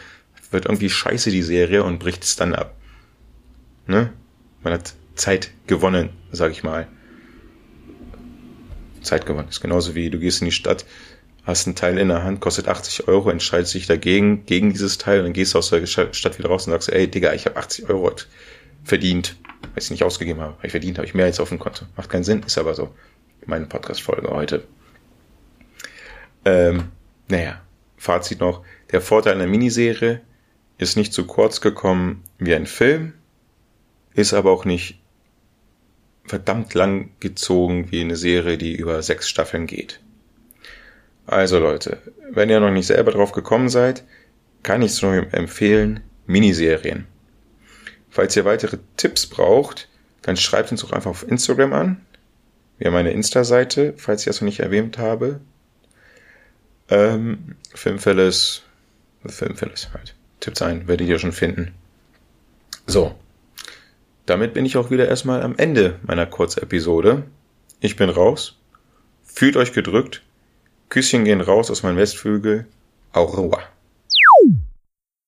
wird 0.51 0.65
irgendwie 0.65 0.89
scheiße 0.89 1.31
die 1.31 1.43
Serie 1.43 1.86
und 1.86 1.99
bricht 1.99 2.25
es 2.25 2.36
dann 2.36 2.53
ab. 2.53 2.75
Ne? 3.88 4.13
Man 4.63 4.74
hat 4.74 4.93
Zeit 5.15 5.52
gewonnen, 5.67 6.10
sag 6.32 6.52
ich 6.52 6.63
mal. 6.63 6.88
Zeit 9.02 9.26
gewonnen. 9.26 9.50
Ist 9.50 9.62
genauso 9.62 9.95
wie 9.95 10.10
du 10.10 10.19
gehst 10.19 10.41
in 10.41 10.45
die 10.45 10.52
Stadt, 10.52 10.86
hast 11.43 11.67
einen 11.67 11.76
Teil 11.76 11.98
in 11.98 12.08
der 12.08 12.24
Hand, 12.24 12.41
kostet 12.41 12.67
80 12.67 13.08
Euro, 13.08 13.30
entscheidest 13.30 13.74
dich 13.76 13.86
dagegen, 13.86 14.45
gegen 14.45 14.71
dieses 14.74 14.98
Teil, 14.98 15.19
und 15.19 15.26
dann 15.26 15.34
gehst 15.34 15.54
du 15.54 15.60
aus 15.60 15.69
der 15.69 15.86
Stadt 15.86 16.39
wieder 16.39 16.50
raus 16.50 16.65
und 16.65 16.71
sagst, 16.71 16.89
ey 16.89 17.08
Digga, 17.08 17.34
ich 17.34 17.45
habe 17.45 17.58
80 17.58 17.89
Euro 17.89 18.12
verdient, 18.84 19.36
weil 19.62 19.84
ich 19.84 19.91
nicht 19.91 20.04
ausgegeben 20.04 20.41
habe. 20.41 20.56
Weil 20.58 20.65
ich 20.65 20.71
verdient 20.71 20.98
habe 20.98 21.08
ich 21.08 21.13
mehr 21.13 21.26
als 21.26 21.39
auf 21.39 21.50
dem 21.50 21.60
Konto. 21.60 21.86
Macht 21.95 22.10
keinen 22.10 22.24
Sinn, 22.24 22.43
ist 22.43 22.58
aber 22.58 22.74
so. 22.74 22.93
Meine 23.45 23.67
Podcast-Folge 23.67 24.30
heute. 24.30 24.63
Ähm, 26.45 26.86
naja, 27.28 27.62
Fazit 27.98 28.39
noch. 28.39 28.63
Der 28.91 29.02
Vorteil 29.02 29.34
einer 29.34 29.48
Miniserie 29.48 30.21
ist 30.78 30.98
nicht 30.98 31.13
zu 31.13 31.26
kurz 31.26 31.62
gekommen 31.62 32.24
wie 32.38 32.56
ein 32.56 32.65
Film, 32.65 33.13
ist 34.15 34.34
aber 34.34 34.51
auch 34.51 34.65
nicht 34.65 34.99
verdammt 36.23 36.73
lang 36.73 37.12
gezogen 37.19 37.91
wie 37.91 38.01
eine 38.01 38.15
Serie, 38.15 38.58
die 38.58 38.73
über 38.75 39.01
sechs 39.04 39.30
Staffeln 39.30 39.67
geht. 39.67 39.99
Also 41.28 41.60
Leute, 41.60 42.01
wenn 42.32 42.49
ihr 42.49 42.60
noch 42.60 42.71
nicht 42.71 42.88
selber 42.88 43.12
drauf 43.12 43.32
gekommen 43.32 43.69
seid, 43.69 44.04
kann 44.63 44.82
ich 44.82 44.93
es 44.93 45.01
nur 45.01 45.34
empfehlen, 45.34 46.01
Miniserien. 46.25 47.06
Falls 48.10 48.36
ihr 48.36 48.45
weitere 48.45 48.78
Tipps 48.97 49.28
braucht, 49.28 49.89
dann 50.21 50.38
schreibt 50.38 50.71
uns 50.71 50.82
doch 50.82 50.91
einfach 50.91 51.12
auf 51.12 51.28
Instagram 51.28 51.73
an. 51.73 52.06
Wir 52.78 52.88
haben 52.88 52.95
eine 52.95 53.12
Insta-Seite, 53.12 53.93
falls 53.97 54.21
ich 54.21 54.25
das 54.25 54.41
noch 54.41 54.45
nicht 54.45 54.60
erwähnt 54.60 54.97
habe. 54.97 55.39
Ähm, 56.89 57.56
Filmfälles, 57.73 58.63
Filmfälles 59.25 59.89
halt. 59.93 60.15
Tipps 60.39 60.62
ein, 60.62 60.88
werdet 60.88 61.08
ihr 61.08 61.19
schon 61.19 61.32
finden. 61.32 61.73
So. 62.88 63.15
Damit 64.26 64.54
bin 64.54 64.66
ich 64.66 64.78
auch 64.78 64.90
wieder 64.90 65.08
erstmal 65.08 65.44
am 65.44 65.56
Ende 65.58 66.00
meiner 66.04 66.26
Kurzepisode. 66.26 67.24
Ich 67.80 67.96
bin 67.96 68.10
raus. 68.10 68.60
Fühlt 69.24 69.58
euch 69.58 69.74
gedrückt 69.74 70.24
Küsschen 70.90 71.26
gehen 71.26 71.42
raus 71.42 71.72
aus 71.72 71.84
meinem 71.84 71.98
Westflügel. 71.98 72.68
Au 73.12 73.26
revoir. 73.26 73.64